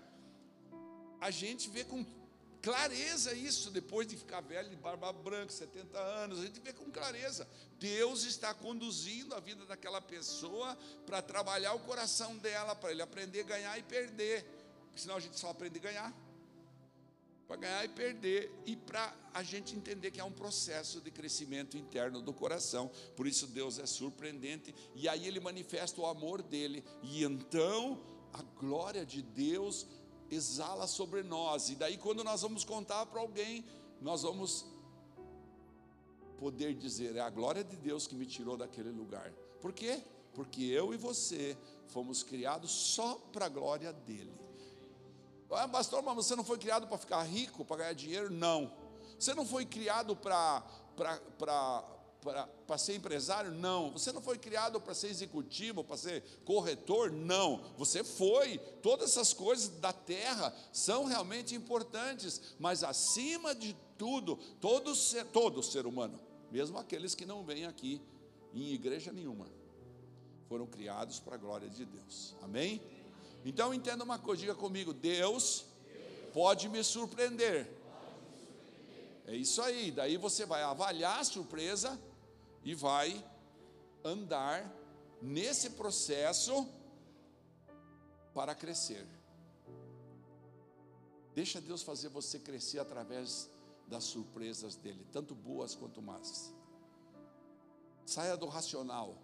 a 1.20 1.32
gente 1.32 1.70
vê 1.70 1.84
com 1.84 2.06
clareza 2.66 3.32
isso, 3.36 3.70
depois 3.70 4.08
de 4.08 4.18
ficar 4.18 4.42
velho, 4.42 4.68
de 4.68 4.76
barba 4.76 5.14
branca, 5.14 5.52
70 5.52 6.00
anos, 6.00 6.40
a 6.40 6.46
gente 6.46 6.60
vê 6.60 6.74
com 6.74 6.90
clareza. 6.90 7.48
Deus 7.78 8.24
está 8.24 8.56
conduzindo 8.56 9.36
a 9.36 9.40
vida 9.40 9.64
daquela 9.68 10.02
pessoa 10.02 10.76
para 11.06 11.22
trabalhar 11.22 11.76
o 11.76 11.80
coração 11.82 12.36
dela, 12.38 12.76
para 12.76 12.90
ele 12.90 13.04
aprender 13.04 13.42
a 13.42 13.44
ganhar 13.44 13.78
e 13.78 13.84
perder. 13.84 14.44
Porque 14.88 15.00
senão 15.00 15.16
a 15.16 15.20
gente 15.20 15.40
só 15.40 15.52
aprende 15.52 15.78
a 15.78 15.82
ganhar. 15.84 16.12
Para 17.48 17.58
ganhar 17.58 17.86
e 17.86 17.90
perder, 17.90 18.52
e 18.66 18.76
para 18.76 19.16
a 19.32 19.44
gente 19.44 19.76
entender 19.76 20.10
que 20.10 20.20
é 20.20 20.24
um 20.24 20.32
processo 20.32 21.00
de 21.00 21.12
crescimento 21.12 21.78
interno 21.78 22.20
do 22.20 22.34
coração. 22.34 22.90
Por 23.16 23.28
isso 23.28 23.46
Deus 23.46 23.78
é 23.78 23.86
surpreendente, 23.86 24.74
e 24.96 25.08
aí 25.08 25.28
ele 25.28 25.40
manifesta 25.40 26.02
o 26.02 26.08
amor 26.08 26.42
dele, 26.42 26.84
e 27.04 27.24
então 27.24 28.04
a 28.34 28.42
glória 28.60 29.06
de 29.06 29.22
Deus 29.22 29.86
exala 30.30 30.88
sobre 30.88 31.24
nós. 31.24 31.70
E 31.70 31.76
daí, 31.76 31.98
quando 31.98 32.24
nós 32.24 32.42
vamos 32.42 32.64
contar 32.64 33.06
para 33.06 33.20
alguém, 33.20 33.66
nós 34.02 34.24
vamos 34.24 34.66
poder 36.38 36.74
dizer: 36.74 37.16
é 37.16 37.22
a 37.22 37.30
glória 37.30 37.64
de 37.64 37.76
Deus 37.76 38.08
que 38.08 38.16
me 38.16 38.26
tirou 38.26 38.58
daquele 38.58 38.92
lugar. 38.92 39.32
Por 39.62 39.74
quê? 39.74 40.02
Porque 40.34 40.64
eu 40.64 40.94
e 40.94 40.98
você 40.98 41.58
fomos 41.88 42.24
criados 42.24 42.72
só 42.72 43.16
para 43.32 43.46
a 43.46 43.50
glória 43.50 43.94
dele. 43.94 44.34
Ah, 45.52 45.68
pastor, 45.68 46.04
mas 46.04 46.16
você 46.16 46.36
não 46.36 46.44
foi 46.44 46.58
criado 46.58 46.88
para 46.88 46.98
ficar 46.98 47.24
rico, 47.24 47.64
para 47.64 47.78
ganhar 47.78 47.94
dinheiro? 47.94 48.30
Não. 48.30 48.72
Você 49.18 49.34
não 49.34 49.46
foi 49.46 49.66
criado 49.66 50.16
para 50.16 50.64
para 52.26 52.78
ser 52.78 52.96
empresário? 52.96 53.52
Não. 53.52 53.92
Você 53.92 54.12
não 54.12 54.22
foi 54.22 54.38
criado 54.38 54.82
para 54.82 54.96
ser 54.96 55.08
executivo, 55.08 55.84
para 55.84 55.98
ser 55.98 56.24
corretor? 56.44 57.12
Não. 57.12 57.62
Você 57.78 58.04
foi. 58.04 58.58
Todas 58.82 59.12
essas 59.12 59.34
coisas 59.34 59.70
da 59.80 59.94
terra 59.94 60.54
são 60.74 61.06
realmente 61.06 61.54
importantes, 61.54 62.56
mas 62.58 62.84
acima 62.84 63.54
de 63.54 63.76
tudo, 63.98 64.38
todo 64.60 64.96
ser, 64.96 65.26
todo 65.26 65.62
ser 65.62 65.86
humano, 65.86 66.20
mesmo 66.52 66.78
aqueles 66.78 67.14
que 67.14 67.26
não 67.26 67.44
vêm 67.44 67.66
aqui 67.66 68.02
em 68.54 68.74
igreja 68.74 69.12
nenhuma, 69.12 69.48
foram 70.50 70.66
criados 70.66 71.20
para 71.20 71.36
a 71.36 71.38
glória 71.38 71.70
de 71.70 71.86
Deus. 71.86 72.36
Amém? 72.42 72.82
Então 73.44 73.74
entenda 73.74 74.04
uma 74.04 74.18
coisa, 74.18 74.42
diga 74.42 74.56
comigo: 74.56 74.94
Deus 74.94 75.66
pode 76.34 76.68
me 76.68 76.84
surpreender. 76.84 77.70
É 79.28 79.36
isso 79.36 79.62
aí. 79.62 79.92
Daí 79.92 80.18
você 80.18 80.46
vai 80.46 80.62
avaliar 80.64 81.20
a 81.20 81.24
surpresa 81.24 82.00
e 82.66 82.74
vai 82.74 83.24
andar 84.04 84.70
nesse 85.22 85.70
processo 85.70 86.68
para 88.34 88.56
crescer. 88.56 89.08
Deixa 91.36 91.62
Deus 91.62 91.84
fazer 91.84 92.10
você 92.10 92.40
crescer 92.40 92.80
através 92.80 93.50
das 93.88 94.04
surpresas 94.04 94.76
dele, 94.76 95.06
tanto 95.12 95.36
boas 95.36 95.76
quanto 95.76 96.02
más. 96.02 96.52
Saia 98.06 98.36
do 98.36 98.48
racional, 98.48 99.16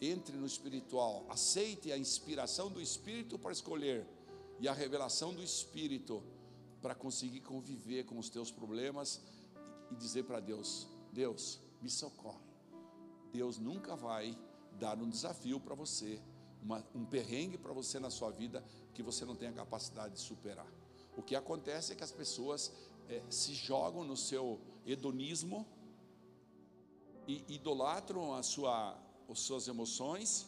entre 0.00 0.36
no 0.36 0.46
espiritual, 0.46 1.26
aceite 1.28 1.92
a 1.92 1.98
inspiração 1.98 2.70
do 2.70 2.80
Espírito 2.80 3.38
para 3.38 3.52
escolher 3.52 4.06
e 4.58 4.68
a 4.68 4.72
revelação 4.72 5.34
do 5.34 5.42
Espírito 5.42 6.22
para 6.80 6.94
conseguir 6.94 7.40
conviver 7.40 8.04
com 8.04 8.18
os 8.18 8.30
teus 8.30 8.50
problemas 8.50 9.20
e 9.90 9.96
dizer 9.96 10.24
para 10.24 10.40
Deus: 10.40 10.86
Deus, 11.12 11.60
me 11.80 11.90
socorre. 11.90 12.46
Deus 13.32 13.58
nunca 13.58 13.94
vai 13.94 14.36
dar 14.78 14.98
um 14.98 15.08
desafio 15.08 15.60
para 15.60 15.74
você, 15.74 16.20
uma, 16.62 16.84
um 16.94 17.04
perrengue 17.04 17.58
para 17.58 17.72
você 17.72 17.98
na 17.98 18.10
sua 18.10 18.30
vida 18.30 18.64
que 18.94 19.02
você 19.02 19.24
não 19.24 19.36
tem 19.36 19.48
a 19.48 19.52
capacidade 19.52 20.14
de 20.14 20.20
superar. 20.20 20.66
O 21.16 21.22
que 21.22 21.34
acontece 21.34 21.92
é 21.92 21.96
que 21.96 22.04
as 22.04 22.12
pessoas 22.12 22.72
é, 23.08 23.22
se 23.28 23.54
jogam 23.54 24.04
no 24.04 24.16
seu 24.16 24.60
hedonismo 24.86 25.66
e 27.26 27.44
idolatram 27.48 28.34
a 28.34 28.42
sua, 28.42 28.96
as 29.28 29.40
suas 29.40 29.68
emoções 29.68 30.46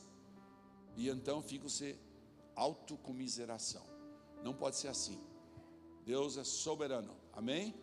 e 0.96 1.08
então 1.08 1.42
ficam 1.42 1.68
se 1.68 1.98
autocomiseração. 2.54 3.84
Não 4.42 4.54
pode 4.54 4.76
ser 4.76 4.88
assim. 4.88 5.20
Deus 6.04 6.36
é 6.36 6.44
soberano. 6.44 7.14
Amém? 7.32 7.74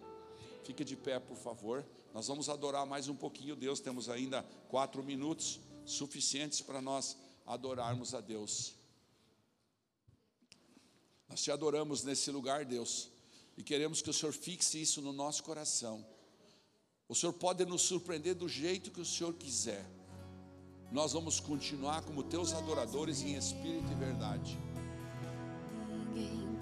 Fique 0.64 0.84
de 0.84 0.96
pé, 0.96 1.20
por 1.20 1.38
favor. 1.38 1.86
Nós 2.14 2.28
vamos 2.28 2.50
adorar 2.50 2.86
mais 2.86 3.08
um 3.08 3.16
pouquinho 3.16 3.56
Deus. 3.56 3.80
Temos 3.80 4.10
ainda 4.10 4.44
quatro 4.70 5.04
minutos 5.04 5.60
suficientes 5.86 6.62
para 6.62 6.82
nós 6.82 7.18
adorarmos 7.46 8.14
a 8.14 8.22
Deus. 8.22 8.74
Nós 11.30 11.42
te 11.42 11.52
adoramos 11.52 12.04
nesse 12.04 12.32
lugar, 12.32 12.66
Deus, 12.66 13.10
e 13.58 13.64
queremos 13.64 14.02
que 14.02 14.10
o 14.10 14.14
Senhor 14.14 14.34
fixe 14.34 14.82
isso 14.82 15.02
no 15.02 15.12
nosso 15.12 15.44
coração. 15.44 16.06
O 17.08 17.16
Senhor 17.16 17.34
pode 17.34 17.66
nos 17.66 17.82
surpreender 17.84 18.36
do 18.36 18.48
jeito 18.50 18.92
que 18.92 19.02
o 19.02 19.06
Senhor 19.06 19.34
quiser. 19.34 19.86
Nós 20.92 21.14
vamos 21.14 21.40
continuar 21.40 22.02
como 22.02 22.24
teus 22.24 22.54
adoradores 22.54 23.22
em 23.22 23.36
espírito 23.36 23.92
e 23.92 23.96
verdade. 23.96 24.58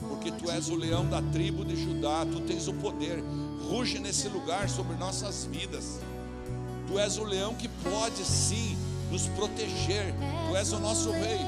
Porque 0.07 0.31
tu 0.31 0.49
és 0.49 0.69
o 0.69 0.75
leão 0.75 1.05
da 1.05 1.21
tribo 1.21 1.63
de 1.63 1.75
Judá, 1.75 2.25
tu 2.25 2.39
tens 2.41 2.67
o 2.67 2.73
poder. 2.73 3.23
Ruge 3.69 3.99
nesse 3.99 4.27
lugar 4.27 4.69
sobre 4.69 4.95
nossas 4.95 5.45
vidas. 5.45 5.99
Tu 6.87 6.99
és 6.99 7.17
o 7.17 7.23
leão 7.23 7.53
que 7.55 7.67
pode 7.67 8.23
sim 8.23 8.77
nos 9.11 9.27
proteger. 9.29 10.13
Tu 10.49 10.55
és 10.55 10.71
o 10.71 10.79
nosso 10.79 11.11
rei. 11.11 11.39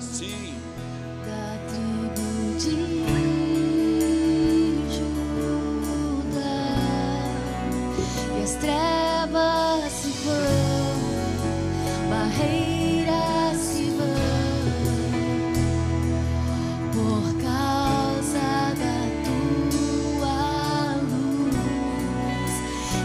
Sim. 0.00 0.54
Da 1.26 1.58
tribo 1.68 2.58
de 2.58 3.03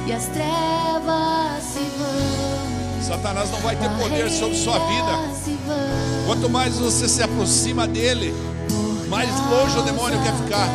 e 0.09 0.11
as 0.11 0.25
trevas 0.25 1.63
se 1.63 1.79
vão. 1.97 3.01
Satanás 3.03 3.51
não 3.51 3.59
vai 3.59 3.75
ter 3.75 3.89
poder 3.89 4.29
sobre 4.31 4.55
sua 4.55 4.79
vida. 4.79 5.59
Quanto 6.25 6.49
mais 6.49 6.77
você 6.79 7.07
se 7.07 7.21
aproxima 7.21 7.87
dele, 7.87 8.33
mais 9.07 9.29
longe 9.51 9.77
o 9.77 9.83
demônio 9.83 10.19
quer 10.23 10.33
ficar. 10.33 10.67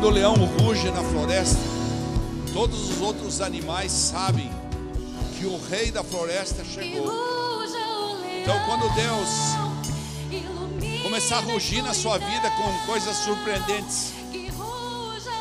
Quando 0.00 0.12
o 0.12 0.14
leão 0.14 0.34
ruge 0.34 0.90
na 0.90 1.02
floresta, 1.02 1.58
todos 2.54 2.88
os 2.88 3.02
outros 3.02 3.42
animais 3.42 3.92
sabem 3.92 4.50
que 5.38 5.44
o 5.44 5.60
rei 5.68 5.90
da 5.90 6.02
floresta 6.02 6.64
chegou. 6.64 7.12
Então, 8.40 8.58
quando 8.64 8.88
Deus 8.94 9.28
começar 11.02 11.36
a 11.36 11.40
rugir 11.40 11.82
na 11.82 11.92
sua 11.92 12.16
vida 12.16 12.50
com 12.52 12.86
coisas 12.86 13.14
surpreendentes, 13.18 14.12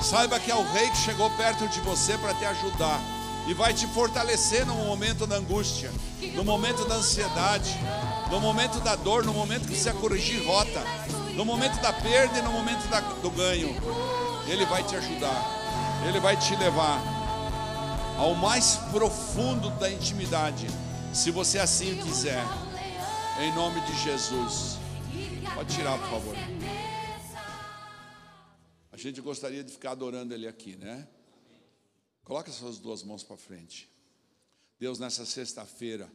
saiba 0.02 0.38
que 0.41 0.52
é 0.52 0.56
o 0.56 0.69
rei 0.74 0.89
que 0.89 0.98
chegou 0.98 1.30
perto 1.38 1.65
de 1.69 1.80
você 1.80 2.17
para 2.17 2.34
te 2.34 2.43
ajudar 2.43 3.00
e 3.48 3.54
vai 3.54 3.74
te 3.74 3.88
fortalecer 3.88 4.65
no 4.65 4.76
momento 4.76 5.26
da 5.26 5.38
angústia, 5.38 5.89
no 6.36 6.43
momento 6.43 6.84
da 6.84 6.95
ansiedade, 6.95 7.74
no 8.30 8.41
momento 8.41 8.82
da 8.82 8.98
dor, 8.98 9.24
no 9.24 9.34
momento 9.34 9.69
que 9.69 9.78
você 9.78 9.93
corrigir 9.93 10.45
rota, 10.45 10.84
no 11.34 11.45
momento 11.45 11.80
da 11.82 11.93
perda 11.93 12.39
e 12.39 12.41
no 12.41 12.52
momento 12.52 12.86
da- 12.89 13.00
do 13.00 13.30
ganho. 13.32 13.74
Ele 14.49 14.65
vai 14.65 14.83
te 14.83 14.95
ajudar, 14.95 15.45
ele 16.07 16.19
vai 16.19 16.35
te 16.35 16.55
levar 16.55 16.99
ao 18.17 18.33
mais 18.33 18.77
profundo 18.91 19.69
da 19.77 19.91
intimidade, 19.91 20.65
se 21.13 21.29
você 21.29 21.59
assim 21.59 22.01
quiser, 22.01 22.43
em 23.39 23.53
nome 23.53 23.79
de 23.81 23.95
Jesus. 24.01 24.79
Pode 25.53 25.75
tirar, 25.75 25.99
por 25.99 26.09
favor. 26.09 26.35
A 28.91 28.97
gente 28.97 29.21
gostaria 29.21 29.63
de 29.63 29.71
ficar 29.71 29.91
adorando 29.91 30.33
Ele 30.33 30.47
aqui, 30.47 30.75
né? 30.75 31.07
Coloque 32.23 32.49
suas 32.49 32.79
duas 32.79 33.03
mãos 33.03 33.23
para 33.23 33.38
frente. 33.38 33.88
Deus, 34.79 34.97
nessa 34.97 35.27
sexta-feira, 35.27 36.12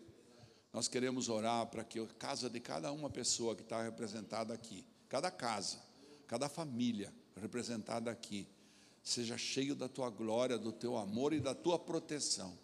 nós 0.72 0.88
queremos 0.88 1.28
orar 1.28 1.66
para 1.66 1.84
que 1.84 2.00
a 2.00 2.06
casa 2.18 2.50
de 2.50 2.58
cada 2.58 2.90
uma 2.90 3.08
pessoa 3.08 3.54
que 3.54 3.62
está 3.62 3.80
representada 3.80 4.52
aqui, 4.52 4.84
cada 5.08 5.30
casa, 5.30 5.78
cada 6.26 6.48
família 6.48 7.14
representada 7.40 8.10
aqui, 8.10 8.46
seja 9.02 9.36
cheio 9.36 9.74
da 9.74 9.88
tua 9.88 10.10
glória, 10.10 10.58
do 10.58 10.72
teu 10.72 10.96
amor 10.96 11.32
e 11.32 11.40
da 11.40 11.54
tua 11.54 11.78
proteção. 11.78 12.56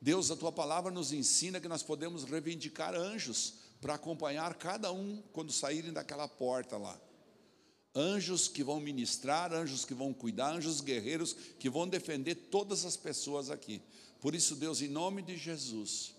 Deus, 0.00 0.30
a 0.30 0.36
tua 0.36 0.52
palavra 0.52 0.90
nos 0.90 1.12
ensina 1.12 1.60
que 1.60 1.68
nós 1.68 1.82
podemos 1.82 2.24
reivindicar 2.24 2.94
anjos 2.94 3.54
para 3.80 3.94
acompanhar 3.94 4.54
cada 4.54 4.92
um 4.92 5.22
quando 5.32 5.52
saírem 5.52 5.92
daquela 5.92 6.28
porta 6.28 6.76
lá. 6.76 6.98
Anjos 7.94 8.46
que 8.46 8.62
vão 8.62 8.78
ministrar, 8.78 9.52
anjos 9.52 9.84
que 9.84 9.94
vão 9.94 10.12
cuidar, 10.12 10.54
anjos 10.54 10.80
guerreiros 10.80 11.32
que 11.58 11.68
vão 11.68 11.88
defender 11.88 12.34
todas 12.34 12.84
as 12.84 12.96
pessoas 12.96 13.50
aqui. 13.50 13.82
Por 14.20 14.34
isso, 14.34 14.54
Deus, 14.54 14.80
em 14.80 14.88
nome 14.88 15.22
de 15.22 15.36
Jesus, 15.36 16.14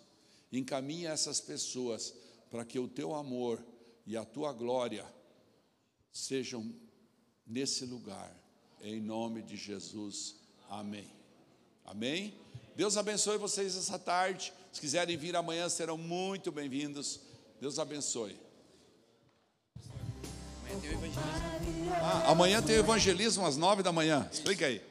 encaminha 0.52 1.12
essas 1.12 1.40
pessoas 1.40 2.14
para 2.50 2.66
que 2.66 2.80
o 2.80 2.88
teu 2.88 3.16
amor 3.16 3.64
e 4.06 4.18
a 4.18 4.26
tua 4.26 4.52
glória 4.52 5.06
sejam 6.12 6.74
nesse 7.50 7.84
lugar. 7.86 8.32
Em 8.82 9.02
nome 9.02 9.42
de 9.42 9.58
Jesus. 9.58 10.36
Amém. 10.70 11.08
Amém. 11.84 12.34
Deus 12.76 12.96
abençoe 12.96 13.38
vocês 13.38 13.76
essa 13.76 13.98
tarde. 13.98 14.54
Se 14.72 14.80
quiserem 14.80 15.18
vir 15.18 15.36
amanhã, 15.36 15.68
serão 15.68 15.98
muito 15.98 16.52
bem-vindos. 16.52 17.20
Deus 17.60 17.80
abençoe. 17.80 18.38
Ah, 22.02 22.30
amanhã 22.32 22.62
tem 22.62 22.76
o 22.78 22.80
evangelismo 22.80 23.46
às 23.46 23.58
nove 23.58 23.82
da 23.82 23.92
manhã. 23.92 24.30
Explica 24.32 24.68
aí. 24.68 24.82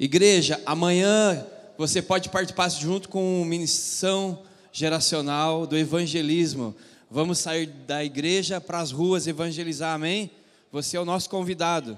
Igreja, 0.00 0.60
amanhã 0.64 1.46
você 1.76 2.00
pode 2.00 2.30
participar 2.30 2.68
junto 2.70 3.08
com 3.08 3.42
a 3.42 3.46
missão 3.46 4.42
geracional 4.72 5.66
do 5.66 5.76
evangelismo. 5.76 6.74
Vamos 7.10 7.38
sair 7.38 7.66
da 7.66 8.02
igreja 8.02 8.60
para 8.60 8.80
as 8.80 8.90
ruas 8.90 9.26
evangelizar, 9.26 9.94
amém? 9.94 10.30
Você 10.74 10.96
é 10.96 11.00
o 11.00 11.04
nosso 11.04 11.30
convidado. 11.30 11.96